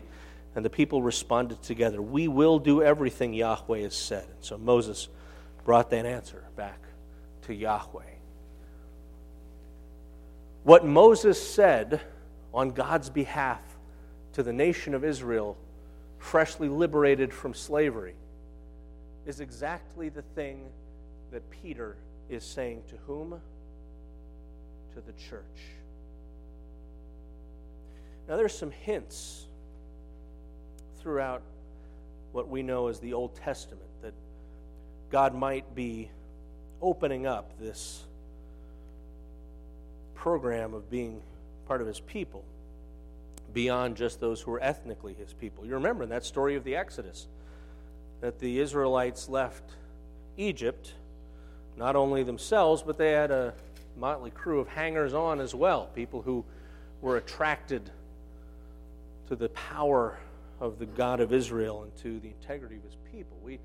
And 0.55 0.65
the 0.65 0.69
people 0.69 1.01
responded 1.01 1.61
together, 1.61 2.01
We 2.01 2.27
will 2.27 2.59
do 2.59 2.81
everything 2.81 3.33
Yahweh 3.33 3.81
has 3.81 3.95
said. 3.95 4.23
And 4.23 4.43
so 4.43 4.57
Moses 4.57 5.09
brought 5.63 5.89
that 5.91 6.05
answer 6.05 6.43
back 6.55 6.79
to 7.43 7.53
Yahweh. 7.53 8.03
What 10.63 10.85
Moses 10.85 11.41
said 11.41 12.01
on 12.53 12.71
God's 12.71 13.09
behalf 13.09 13.61
to 14.33 14.43
the 14.43 14.53
nation 14.53 14.93
of 14.93 15.03
Israel, 15.03 15.57
freshly 16.25 16.67
liberated 16.67 17.33
from 17.33 17.53
slavery, 17.53 18.15
is 19.25 19.39
exactly 19.39 20.09
the 20.09 20.21
thing 20.21 20.65
that 21.31 21.49
Peter 21.49 21.95
is 22.29 22.43
saying 22.43 22.83
to 22.89 22.95
whom? 23.07 23.39
to 24.95 25.01
the 25.01 25.13
church. 25.29 25.43
Now, 28.27 28.37
there's 28.37 28.57
some 28.57 28.71
hints 28.71 29.45
throughout 31.01 31.41
what 32.31 32.47
we 32.47 32.63
know 32.63 32.87
as 32.87 32.99
the 32.99 33.13
Old 33.13 33.35
Testament 33.35 33.89
that 34.01 34.13
God 35.11 35.35
might 35.35 35.75
be 35.75 36.09
opening 36.81 37.27
up 37.27 37.59
this 37.59 38.03
program 40.15 40.73
of 40.73 40.89
being 40.89 41.21
part 41.67 41.81
of 41.81 41.87
his 41.87 41.99
people 41.99 42.43
beyond 43.55 43.95
just 43.95 44.19
those 44.19 44.41
who 44.41 44.53
are 44.53 44.61
ethnically 44.61 45.13
his 45.13 45.31
people. 45.31 45.65
You 45.65 45.75
remember 45.75 46.03
in 46.03 46.09
that 46.09 46.25
story 46.25 46.55
of 46.55 46.65
the 46.65 46.75
Exodus 46.75 47.25
that 48.19 48.37
the 48.37 48.59
Israelites 48.59 49.29
left 49.29 49.63
Egypt, 50.37 50.93
not 51.77 51.95
only 51.95 52.21
themselves, 52.21 52.83
but 52.83 52.97
they 52.97 53.13
had 53.13 53.31
a 53.31 53.53
motley 53.97 54.29
crew 54.29 54.59
of 54.59 54.67
hangers 54.67 55.13
on 55.13 55.39
as 55.39 55.55
well, 55.55 55.87
people 55.95 56.21
who 56.21 56.43
were 57.01 57.15
attracted 57.15 57.89
to 59.29 59.37
the 59.37 59.49
power 59.49 60.19
of 60.59 60.77
the 60.77 60.85
God 60.85 61.21
of 61.21 61.31
Israel 61.31 61.83
and 61.83 61.95
to 61.99 62.19
the 62.19 62.27
integrity 62.27 62.75
of 62.75 62.83
his 62.83 62.97
people. 63.09 63.37
We 63.41 63.59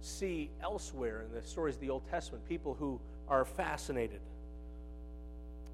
see 0.00 0.50
elsewhere 0.60 1.22
in 1.22 1.32
the 1.32 1.46
stories 1.46 1.76
of 1.76 1.80
the 1.80 1.90
Old 1.90 2.02
Testament 2.10 2.46
people 2.48 2.74
who 2.74 2.98
are 3.28 3.44
fascinated 3.44 4.20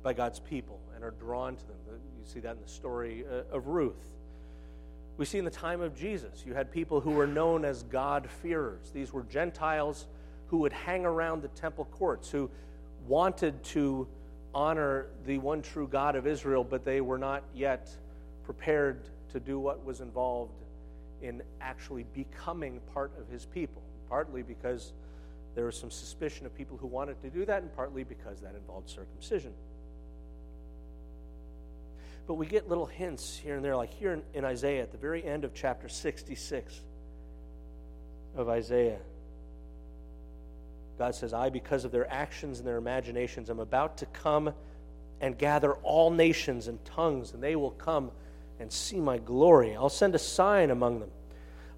by 0.02 0.12
God's 0.12 0.40
people 0.40 0.78
and 0.94 1.02
are 1.02 1.12
drawn 1.12 1.56
to 1.56 1.66
them. 1.66 1.76
You 2.24 2.32
see 2.32 2.40
that 2.40 2.56
in 2.56 2.62
the 2.62 2.68
story 2.68 3.24
uh, 3.30 3.54
of 3.54 3.68
Ruth. 3.68 4.10
We 5.16 5.24
see 5.24 5.38
in 5.38 5.44
the 5.44 5.50
time 5.50 5.80
of 5.80 5.94
Jesus, 5.94 6.42
you 6.46 6.54
had 6.54 6.72
people 6.72 7.00
who 7.00 7.12
were 7.12 7.26
known 7.26 7.64
as 7.64 7.82
God-fearers. 7.84 8.90
These 8.92 9.12
were 9.12 9.22
Gentiles 9.24 10.06
who 10.48 10.58
would 10.58 10.72
hang 10.72 11.04
around 11.04 11.42
the 11.42 11.48
temple 11.48 11.84
courts, 11.92 12.30
who 12.30 12.50
wanted 13.06 13.62
to 13.64 14.08
honor 14.54 15.06
the 15.26 15.38
one 15.38 15.62
true 15.62 15.86
God 15.86 16.16
of 16.16 16.26
Israel, 16.26 16.64
but 16.64 16.84
they 16.84 17.00
were 17.00 17.18
not 17.18 17.42
yet 17.54 17.90
prepared 18.44 19.02
to 19.32 19.40
do 19.40 19.58
what 19.58 19.84
was 19.84 20.00
involved 20.00 20.52
in 21.22 21.42
actually 21.60 22.04
becoming 22.14 22.80
part 22.92 23.12
of 23.18 23.28
his 23.28 23.46
people, 23.46 23.82
partly 24.08 24.42
because 24.42 24.92
there 25.54 25.66
was 25.66 25.76
some 25.76 25.90
suspicion 25.90 26.46
of 26.46 26.54
people 26.56 26.76
who 26.76 26.86
wanted 26.86 27.20
to 27.22 27.30
do 27.30 27.44
that, 27.44 27.62
and 27.62 27.74
partly 27.76 28.04
because 28.04 28.40
that 28.40 28.54
involved 28.54 28.88
circumcision. 28.88 29.52
But 32.26 32.34
we 32.34 32.46
get 32.46 32.68
little 32.68 32.86
hints 32.86 33.36
here 33.36 33.56
and 33.56 33.64
there, 33.64 33.76
like 33.76 33.92
here 33.92 34.12
in, 34.12 34.22
in 34.32 34.44
Isaiah, 34.44 34.82
at 34.82 34.92
the 34.92 34.98
very 34.98 35.24
end 35.24 35.44
of 35.44 35.52
chapter 35.54 35.88
66 35.88 36.80
of 38.36 38.48
Isaiah. 38.48 38.98
God 40.98 41.14
says, 41.14 41.34
I, 41.34 41.50
because 41.50 41.84
of 41.84 41.92
their 41.92 42.10
actions 42.10 42.58
and 42.58 42.66
their 42.66 42.76
imaginations, 42.76 43.50
am 43.50 43.58
about 43.58 43.98
to 43.98 44.06
come 44.06 44.54
and 45.20 45.36
gather 45.36 45.74
all 45.74 46.10
nations 46.10 46.68
and 46.68 46.82
tongues, 46.84 47.32
and 47.32 47.42
they 47.42 47.56
will 47.56 47.72
come 47.72 48.10
and 48.60 48.72
see 48.72 49.00
my 49.00 49.18
glory. 49.18 49.76
I'll 49.76 49.88
send 49.88 50.14
a 50.14 50.18
sign 50.18 50.70
among 50.70 51.00
them. 51.00 51.10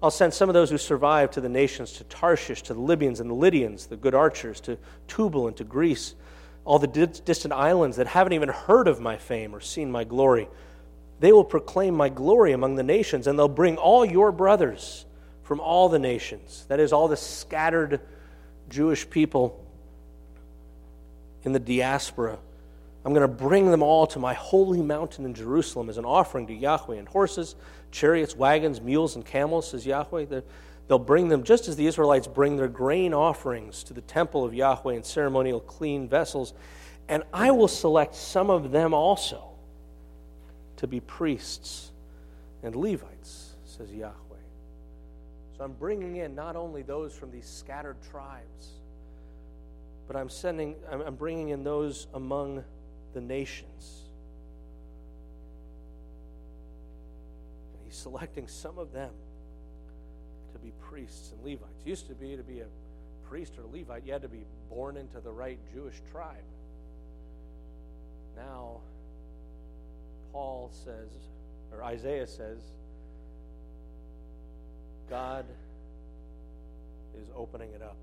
I'll 0.01 0.11
send 0.11 0.33
some 0.33 0.47
of 0.47 0.53
those 0.53 0.69
who 0.69 0.77
survive 0.77 1.31
to 1.31 1.41
the 1.41 1.49
nations, 1.49 1.93
to 1.93 2.03
Tarshish, 2.03 2.61
to 2.63 2.73
the 2.73 2.79
Libyans 2.79 3.19
and 3.19 3.29
the 3.29 3.33
Lydians, 3.33 3.87
the 3.87 3.97
good 3.97 4.13
archers, 4.13 4.59
to 4.61 4.77
Tubal 5.07 5.47
and 5.47 5.57
to 5.57 5.63
Greece, 5.63 6.13
all 6.67 6.79
the 6.79 6.87
distant 6.87 7.53
islands 7.53 7.95
that 7.95 8.07
haven't 8.07 8.33
even 8.33 8.49
heard 8.49 8.89
of 8.89 8.99
my 8.99 9.15
fame 9.15 9.55
or 9.55 9.61
seen 9.61 9.89
my 9.89 10.03
glory. 10.03 10.49
They 11.21 11.31
will 11.31 11.45
proclaim 11.45 11.95
my 11.95 12.09
glory 12.09 12.51
among 12.51 12.75
the 12.75 12.83
nations, 12.83 13.25
and 13.25 13.39
they'll 13.39 13.47
bring 13.47 13.77
all 13.77 14.05
your 14.05 14.33
brothers 14.33 15.05
from 15.43 15.61
all 15.61 15.87
the 15.87 15.97
nations, 15.97 16.65
that 16.67 16.81
is, 16.81 16.91
all 16.91 17.07
the 17.07 17.15
scattered 17.15 18.01
Jewish 18.67 19.09
people 19.09 19.65
in 21.43 21.53
the 21.53 21.59
diaspora. 21.59 22.37
I'm 23.05 23.13
going 23.13 23.21
to 23.21 23.33
bring 23.33 23.71
them 23.71 23.81
all 23.81 24.05
to 24.07 24.19
my 24.19 24.33
holy 24.33 24.81
mountain 24.81 25.23
in 25.23 25.33
Jerusalem 25.33 25.89
as 25.89 25.97
an 25.97 26.03
offering 26.03 26.47
to 26.47 26.53
Yahweh 26.53 26.97
and 26.97 27.07
horses, 27.07 27.55
chariots, 27.91 28.35
wagons, 28.35 28.81
mules, 28.81 29.15
and 29.15 29.25
camels, 29.25 29.71
says 29.71 29.85
Yahweh. 29.85 30.41
They'll 30.87 30.99
bring 30.99 31.27
them 31.27 31.43
just 31.43 31.67
as 31.67 31.75
the 31.75 31.85
Israelites 31.85 32.27
bring 32.27 32.55
their 32.55 32.69
grain 32.69 33.13
offerings 33.13 33.83
to 33.83 33.93
the 33.93 34.01
temple 34.01 34.45
of 34.45 34.53
Yahweh 34.53 34.93
in 34.93 35.03
ceremonial 35.03 35.59
clean 35.59 36.07
vessels. 36.07 36.53
And 37.09 37.23
I 37.33 37.51
will 37.51 37.67
select 37.67 38.15
some 38.15 38.49
of 38.49 38.71
them 38.71 38.93
also 38.93 39.43
to 40.77 40.87
be 40.87 40.99
priests 40.99 41.91
and 42.63 42.75
Levites, 42.75 43.55
says 43.65 43.91
Yahweh. 43.91 44.13
So 45.57 45.63
I'm 45.63 45.73
bringing 45.73 46.17
in 46.17 46.35
not 46.35 46.55
only 46.55 46.83
those 46.83 47.13
from 47.13 47.31
these 47.31 47.47
scattered 47.47 47.97
tribes, 48.11 48.67
but 50.07 50.15
I'm 50.15 50.29
sending, 50.29 50.75
I'm 50.89 51.15
bringing 51.15 51.49
in 51.49 51.63
those 51.63 52.07
among 52.13 52.63
the 53.13 53.19
nations. 53.19 54.03
And 57.73 57.81
he's 57.85 57.97
selecting 57.97 58.47
some 58.47 58.77
of 58.77 58.93
them 58.93 59.11
to 60.57 60.63
be 60.63 60.71
priests 60.89 61.31
and 61.31 61.43
Levites. 61.43 61.81
It 61.85 61.89
used 61.89 62.07
to 62.07 62.15
be 62.15 62.35
to 62.35 62.43
be 62.43 62.61
a 62.61 62.65
priest 63.29 63.53
or 63.57 63.63
Levite, 63.77 64.05
you 64.05 64.13
had 64.13 64.21
to 64.21 64.29
be 64.29 64.45
born 64.69 64.97
into 64.97 65.19
the 65.19 65.31
right 65.31 65.59
Jewish 65.73 65.95
tribe. 66.11 66.35
Now, 68.35 68.77
Paul 70.31 70.71
says, 70.85 71.09
or 71.73 71.83
Isaiah 71.83 72.27
says, 72.27 72.59
God 75.09 75.45
is 77.21 77.27
opening 77.35 77.71
it 77.73 77.81
up. 77.81 77.97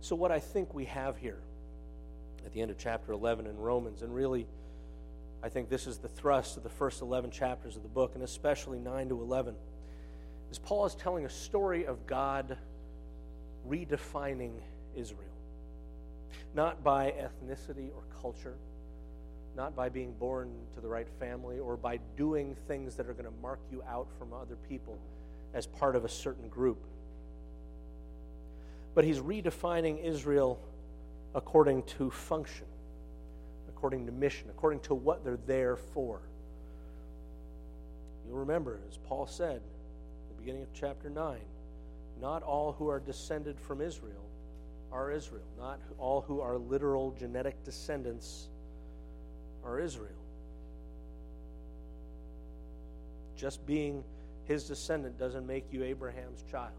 So, 0.00 0.14
what 0.16 0.30
I 0.30 0.40
think 0.40 0.74
we 0.74 0.84
have 0.86 1.16
here 1.16 1.38
at 2.44 2.52
the 2.52 2.62
end 2.62 2.70
of 2.70 2.78
chapter 2.78 3.12
11 3.12 3.46
in 3.46 3.56
Romans, 3.56 4.02
and 4.02 4.14
really, 4.14 4.46
I 5.42 5.48
think 5.48 5.68
this 5.68 5.86
is 5.86 5.98
the 5.98 6.08
thrust 6.08 6.56
of 6.56 6.62
the 6.62 6.68
first 6.68 7.02
11 7.02 7.30
chapters 7.30 7.76
of 7.76 7.82
the 7.82 7.88
book, 7.88 8.12
and 8.14 8.22
especially 8.22 8.78
9 8.78 9.08
to 9.08 9.20
11, 9.20 9.54
is 10.56 10.58
Paul 10.64 10.86
is 10.86 10.94
telling 10.94 11.26
a 11.26 11.30
story 11.30 11.84
of 11.84 12.06
God 12.06 12.56
redefining 13.68 14.52
Israel. 14.96 15.20
Not 16.54 16.82
by 16.82 17.12
ethnicity 17.12 17.90
or 17.94 18.02
culture, 18.22 18.54
not 19.54 19.76
by 19.76 19.90
being 19.90 20.12
born 20.14 20.50
to 20.74 20.80
the 20.80 20.88
right 20.88 21.08
family 21.20 21.58
or 21.58 21.76
by 21.76 21.98
doing 22.16 22.56
things 22.68 22.94
that 22.94 23.06
are 23.06 23.12
going 23.12 23.26
to 23.26 23.40
mark 23.42 23.58
you 23.70 23.82
out 23.86 24.06
from 24.18 24.32
other 24.32 24.56
people 24.68 24.98
as 25.52 25.66
part 25.66 25.94
of 25.94 26.06
a 26.06 26.08
certain 26.08 26.48
group. 26.48 26.78
But 28.94 29.04
he's 29.04 29.18
redefining 29.18 30.02
Israel 30.02 30.58
according 31.34 31.82
to 31.82 32.10
function, 32.10 32.66
according 33.68 34.06
to 34.06 34.12
mission, 34.12 34.48
according 34.48 34.80
to 34.80 34.94
what 34.94 35.22
they're 35.22 35.38
there 35.46 35.76
for. 35.76 36.20
You'll 38.26 38.38
remember, 38.38 38.80
as 38.88 38.96
Paul 38.96 39.26
said 39.26 39.60
beginning 40.46 40.62
of 40.62 40.72
chapter 40.72 41.10
9, 41.10 41.38
not 42.20 42.40
all 42.44 42.70
who 42.78 42.88
are 42.88 43.00
descended 43.00 43.58
from 43.58 43.80
Israel 43.80 44.22
are 44.92 45.10
Israel. 45.10 45.42
Not 45.58 45.80
all 45.98 46.20
who 46.20 46.40
are 46.40 46.56
literal 46.56 47.10
genetic 47.18 47.64
descendants 47.64 48.46
are 49.64 49.80
Israel. 49.80 50.22
Just 53.36 53.66
being 53.66 54.04
his 54.44 54.68
descendant 54.68 55.18
doesn't 55.18 55.48
make 55.48 55.64
you 55.72 55.82
Abraham's 55.82 56.44
child. 56.48 56.70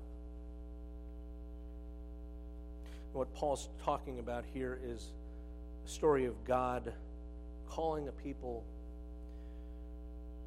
What 3.12 3.34
Paul's 3.34 3.68
talking 3.84 4.20
about 4.20 4.46
here 4.54 4.80
is 4.82 5.10
a 5.86 5.90
story 5.90 6.24
of 6.24 6.42
God 6.46 6.94
calling 7.68 8.08
a 8.08 8.14
people 8.14 8.64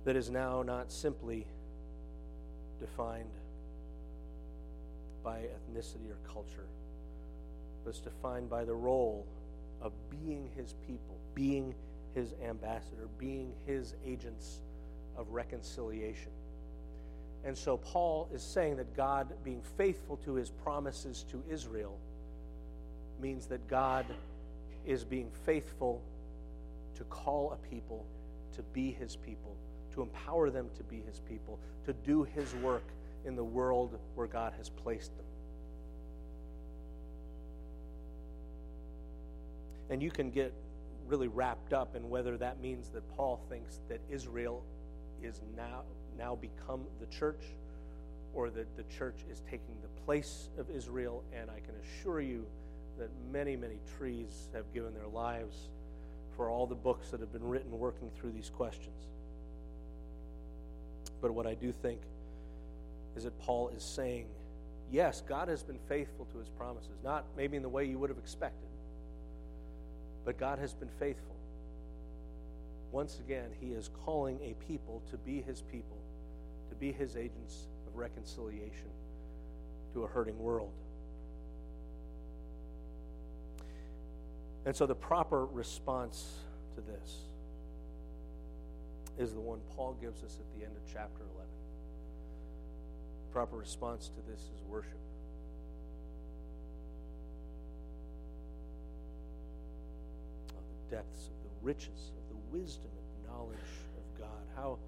that 0.07 0.17
is 0.17 0.31
now 0.31 0.63
not 0.63 0.91
simply 0.91 1.47
defined 2.81 3.31
by 5.23 5.38
ethnicity 5.38 6.11
or 6.11 6.33
culture, 6.33 6.66
but 7.85 7.90
it's 7.90 8.01
defined 8.01 8.49
by 8.49 8.64
the 8.64 8.75
role 8.75 9.27
of 9.81 9.93
being 10.11 10.49
his 10.57 10.75
people, 10.87 11.16
being 11.35 11.75
his 12.14 12.35
ambassador, 12.45 13.09
being 13.19 13.53
his 13.66 13.95
agents 14.05 14.62
of 15.16 15.31
reconciliation. 15.31 16.33
And 17.45 17.57
so 17.57 17.77
Paul 17.79 18.29
is 18.35 18.43
saying 18.43 18.77
that 18.77 18.95
God 18.97 19.33
being 19.45 19.62
faithful 19.79 20.16
to 20.25 20.35
his 20.35 20.51
promises 20.51 21.25
to 21.31 21.43
Israel 21.51 21.97
means 23.21 23.47
that 23.47 23.66
God 23.69 24.07
is 24.87 25.05
being 25.05 25.31
faithful 25.45 26.03
to 26.97 27.05
call 27.05 27.53
a 27.53 27.69
people 27.69 28.05
to 28.57 28.62
be 28.75 28.90
his 28.93 29.16
people, 29.16 29.57
to 29.94 30.03
empower 30.03 30.50
them 30.50 30.68
to 30.76 30.83
be 30.85 31.03
his 31.07 31.20
people, 31.20 31.59
to 31.87 31.92
do 31.92 32.24
his 32.24 32.55
work 32.57 32.85
in 33.24 33.37
the 33.37 33.44
world 33.44 33.98
where 34.14 34.26
God 34.26 34.53
has 34.57 34.68
placed 34.68 35.16
them. 35.16 35.26
And 39.90 40.03
you 40.03 40.11
can 40.11 40.31
get 40.31 40.53
really 41.09 41.29
wrapped 41.29 41.72
up 41.72 41.96
in 41.96 42.09
whether 42.09 42.37
that 42.38 42.61
means 42.61 42.88
that 42.90 43.09
Paul 43.16 43.40
thinks 43.48 43.81
that 43.88 44.00
Israel 44.09 44.62
is 45.22 45.42
now, 45.57 45.83
now 46.16 46.37
become 46.37 46.85
the 47.00 47.07
church 47.07 47.42
or 48.33 48.48
that 48.50 48.76
the 48.76 48.85
church 48.85 49.16
is 49.31 49.42
taking 49.50 49.74
the 49.83 50.03
place 50.05 50.48
of 50.57 50.70
Israel. 50.70 51.24
And 51.33 51.50
I 51.50 51.59
can 51.61 51.74
assure 51.83 52.20
you 52.20 52.46
that 52.98 53.11
many, 53.33 53.57
many 53.57 53.79
trees 53.98 54.48
have 54.55 54.72
given 54.72 54.94
their 54.94 55.09
lives 55.09 55.57
for 56.37 56.48
all 56.48 56.66
the 56.66 56.76
books 56.76 57.11
that 57.11 57.20
have 57.20 57.33
been 57.33 57.44
written 57.44 57.76
working 57.76 58.11
through 58.16 58.31
these 58.31 58.50
questions. 58.50 59.09
But 61.21 61.33
what 61.33 61.47
I 61.47 61.55
do 61.55 61.73
think 61.73 62.01
is 63.17 63.25
that 63.25 63.39
Paul 63.41 63.69
is 63.71 63.83
saying, 63.83 64.27
yes, 64.91 65.23
God 65.29 65.49
has 65.49 65.63
been 65.63 65.79
faithful 65.89 66.27
to 66.33 66.39
his 66.39 66.49
promises, 66.49 66.99
not 67.05 67.25
maybe 67.37 67.57
in 67.57 67.63
the 67.63 67.69
way 67.69 67.85
you 67.85 67.99
would 67.99 68.11
have 68.11 68.19
expected 68.19 68.71
but 70.25 70.39
God 70.39 70.59
has 70.59 70.75
been 70.75 70.91
faithful. 70.99 71.35
Once 72.93 73.19
again, 73.19 73.51
He 73.61 73.69
is 73.69 73.91
calling 74.05 74.39
a 74.43 74.55
people 74.67 75.03
to 75.11 75.17
be 75.17 75.43
His 75.43 75.63
people, 75.63 75.97
to 76.69 76.75
be 76.77 76.93
His 76.93 77.17
agents 77.17 77.67
of 77.87 77.97
reconciliation 77.97 78.91
to 79.93 80.05
a 80.05 80.07
hurting 80.07 80.39
world. 80.39 80.73
And 84.67 84.77
so 84.77 84.87
the 84.87 84.95
proper 84.95 85.47
response 85.47 86.33
to 86.75 86.81
this 86.81 87.17
is 89.21 89.35
the 89.35 89.41
one 89.41 89.61
Paul 89.77 89.97
gives 90.01 90.25
us 90.25 90.39
at 90.41 90.59
the 90.59 90.65
end 90.65 90.75
of 90.75 90.83
chapter 90.91 91.23
11. 91.35 91.47
The 93.27 93.33
proper 93.33 93.57
response 93.57 94.09
to 94.09 94.31
this 94.31 94.41
is 94.41 94.63
worship. 94.67 94.99
Of 100.57 100.65
the 100.73 100.97
depths 100.97 101.27
of 101.27 101.43
the 101.43 101.51
riches 101.61 102.13
of 102.17 102.35
the 102.35 102.59
wisdom 102.59 102.91
and 102.97 103.31
knowledge 103.31 103.59
of 103.99 104.19
God. 104.19 104.43
How 104.57 104.79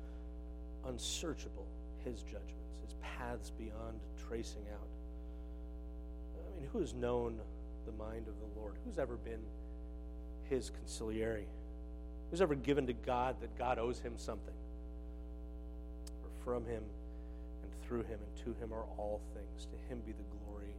unsearchable 0.86 1.66
his 2.02 2.22
judgments, 2.22 2.78
his 2.82 2.94
paths 3.02 3.50
beyond 3.50 4.00
tracing 4.28 4.64
out. 4.72 4.88
I 6.38 6.58
mean, 6.58 6.68
who 6.72 6.80
has 6.80 6.94
known 6.94 7.38
the 7.84 7.92
mind 7.92 8.28
of 8.28 8.34
the 8.40 8.58
Lord? 8.58 8.76
Who's 8.86 8.98
ever 8.98 9.16
been 9.16 9.42
his 10.48 10.70
consigliere. 10.70 11.44
Who's 12.32 12.40
ever 12.40 12.54
given 12.54 12.86
to 12.86 12.94
God 12.94 13.36
that 13.42 13.58
God 13.58 13.78
owes 13.78 14.00
him 14.00 14.14
something? 14.16 14.54
For 16.22 16.44
from 16.44 16.64
him 16.64 16.82
and 17.62 17.70
through 17.86 18.04
him 18.04 18.18
and 18.24 18.44
to 18.46 18.58
him 18.58 18.72
are 18.72 18.86
all 18.96 19.20
things. 19.34 19.66
To 19.66 19.92
him 19.92 20.00
be 20.06 20.12
the 20.12 20.24
glory 20.46 20.72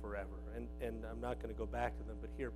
forever. 0.00 0.28
And, 0.54 0.68
and 0.80 1.02
I'm 1.10 1.20
not 1.20 1.42
going 1.42 1.52
to 1.52 1.58
go 1.58 1.66
back 1.66 1.98
to 1.98 2.04
them, 2.04 2.14
but 2.20 2.30
here 2.36 2.52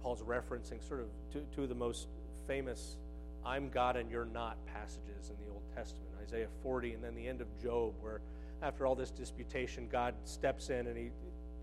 Paul's 0.00 0.22
referencing 0.22 0.86
sort 0.86 1.00
of 1.00 1.06
two, 1.32 1.44
two 1.52 1.64
of 1.64 1.68
the 1.68 1.74
most 1.74 2.06
famous 2.46 2.98
I'm 3.44 3.68
God 3.68 3.96
and 3.96 4.08
you're 4.08 4.26
not 4.26 4.56
passages 4.66 5.28
in 5.28 5.44
the 5.44 5.52
Old 5.52 5.64
Testament 5.74 6.10
Isaiah 6.22 6.46
40, 6.62 6.94
and 6.94 7.02
then 7.02 7.16
the 7.16 7.26
end 7.26 7.40
of 7.40 7.48
Job, 7.60 7.94
where 8.00 8.20
after 8.62 8.86
all 8.86 8.94
this 8.94 9.10
disputation, 9.10 9.88
God 9.90 10.14
steps 10.24 10.70
in 10.70 10.86
and 10.86 10.96
he 10.96 11.10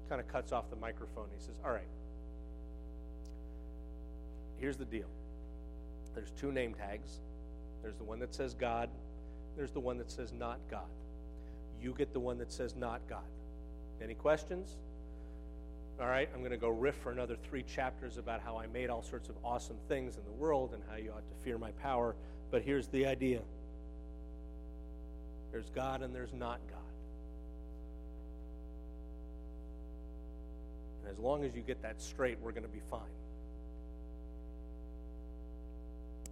kind 0.10 0.20
of 0.20 0.28
cuts 0.28 0.52
off 0.52 0.70
the 0.70 0.76
microphone. 0.76 1.28
He 1.34 1.42
says, 1.42 1.56
All 1.64 1.72
right, 1.72 1.88
here's 4.60 4.76
the 4.76 4.86
deal 4.86 5.08
there's 6.16 6.32
two 6.32 6.52
name 6.52 6.74
tags. 6.74 7.20
There's 7.82 7.96
the 7.96 8.04
one 8.04 8.20
that 8.20 8.34
says 8.34 8.54
God, 8.54 8.90
there's 9.58 9.72
the 9.72 9.80
one 9.80 9.98
that 9.98 10.12
says 10.12 10.34
not 10.34 10.60
God. 10.70 10.90
You 11.82 11.94
get 11.98 12.14
the 12.14 12.20
one 12.20 12.38
that 12.38 12.52
says 12.52 12.76
not 12.76 13.02
God. 13.10 13.24
Any 14.02 14.14
questions? 14.14 14.78
All 16.00 16.08
right, 16.08 16.30
I'm 16.34 16.40
going 16.40 16.52
to 16.52 16.58
go 16.58 16.70
riff 16.70 16.96
for 16.96 17.12
another 17.12 17.36
three 17.36 17.64
chapters 17.64 18.18
about 18.18 18.42
how 18.42 18.58
I 18.58 18.68
made 18.68 18.90
all 18.90 19.04
sorts 19.04 19.30
of 19.30 19.36
awesome 19.44 19.78
things 19.88 20.18
in 20.18 20.24
the 20.26 20.32
world 20.32 20.74
and 20.74 20.82
how 20.90 20.96
you 20.96 21.12
ought 21.12 21.28
to 21.28 21.44
fear 21.44 21.58
my 21.58 21.72
power. 21.74 22.16
But 22.50 22.64
here's 22.64 22.88
the 22.88 23.06
idea 23.06 23.42
there's 25.52 25.70
God 25.70 26.02
and 26.02 26.16
there's 26.16 26.34
not 26.34 26.60
God. 26.70 26.80
And 31.02 31.12
as 31.12 31.20
long 31.20 31.44
as 31.44 31.56
you 31.56 31.62
get 31.62 31.82
that 31.82 32.02
straight, 32.02 32.40
we're 32.42 32.52
going 32.52 32.64
to 32.64 32.70
be 32.70 32.82
fine. 32.90 33.02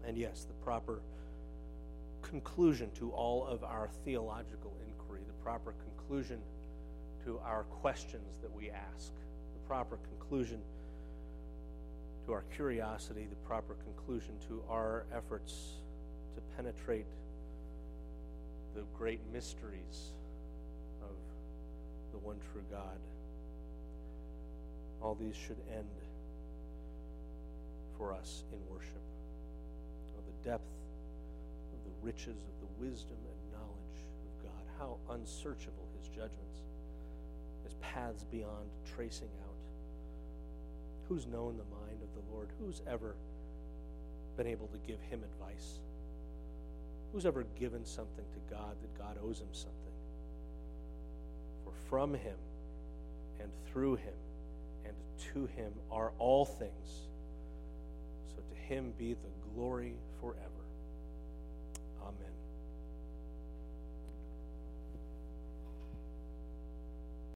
And 0.05 0.17
yes, 0.17 0.45
the 0.45 0.53
proper 0.65 1.01
conclusion 2.21 2.89
to 2.99 3.12
all 3.12 3.45
of 3.45 3.63
our 3.63 3.89
theological 4.05 4.73
inquiry, 4.88 5.21
the 5.27 5.43
proper 5.43 5.73
conclusion 5.83 6.39
to 7.25 7.39
our 7.45 7.63
questions 7.63 8.39
that 8.41 8.53
we 8.53 8.69
ask, 8.69 9.12
the 9.53 9.67
proper 9.67 9.97
conclusion 9.97 10.59
to 12.25 12.33
our 12.33 12.43
curiosity, 12.55 13.27
the 13.29 13.47
proper 13.47 13.75
conclusion 13.83 14.33
to 14.47 14.62
our 14.69 15.05
efforts 15.15 15.77
to 16.35 16.41
penetrate 16.55 17.05
the 18.75 18.83
great 18.97 19.19
mysteries 19.33 20.12
of 21.01 21.15
the 22.12 22.19
one 22.19 22.38
true 22.51 22.63
God. 22.71 22.99
All 25.01 25.15
these 25.15 25.35
should 25.35 25.57
end 25.75 25.88
for 27.97 28.13
us 28.13 28.43
in 28.53 28.59
worship. 28.73 29.01
Depth 30.43 30.71
of 31.73 31.80
the 31.84 32.06
riches 32.06 32.38
of 32.38 32.56
the 32.62 32.86
wisdom 32.86 33.17
and 33.17 33.52
knowledge 33.54 33.99
of 34.25 34.43
God. 34.43 34.63
How 34.78 34.97
unsearchable 35.13 35.88
his 35.99 36.08
judgments, 36.10 36.63
his 37.63 37.73
paths 37.82 38.23
beyond 38.32 38.69
tracing 38.95 39.30
out. 39.43 39.56
Who's 41.08 41.25
known 41.25 41.58
the 41.58 41.75
mind 41.75 42.02
of 42.02 42.13
the 42.13 42.34
Lord? 42.34 42.49
Who's 42.60 42.82
ever 42.88 43.15
been 44.38 44.47
able 44.47 44.67
to 44.67 44.78
give 44.88 44.99
him 45.02 45.21
advice? 45.23 45.80
Who's 47.12 47.25
ever 47.25 47.45
given 47.60 47.86
something 47.86 48.25
to 48.34 48.54
God 48.54 48.75
that 48.82 48.97
God 48.97 49.17
owes 49.23 49.39
him 49.39 49.47
something? 49.52 49.73
For 51.65 51.73
from 51.89 52.13
him 52.13 52.38
and 53.39 53.49
through 53.71 53.95
him 53.95 54.13
and 54.86 54.93
to 55.34 55.47
him 55.60 55.73
are 55.91 56.12
all 56.19 56.45
things. 56.45 57.08
So 58.36 58.41
to 58.41 58.56
him 58.73 58.93
be 58.97 59.13
the 59.13 59.38
glory 59.55 59.93
forever. 60.21 60.63
Amen. 62.01 62.38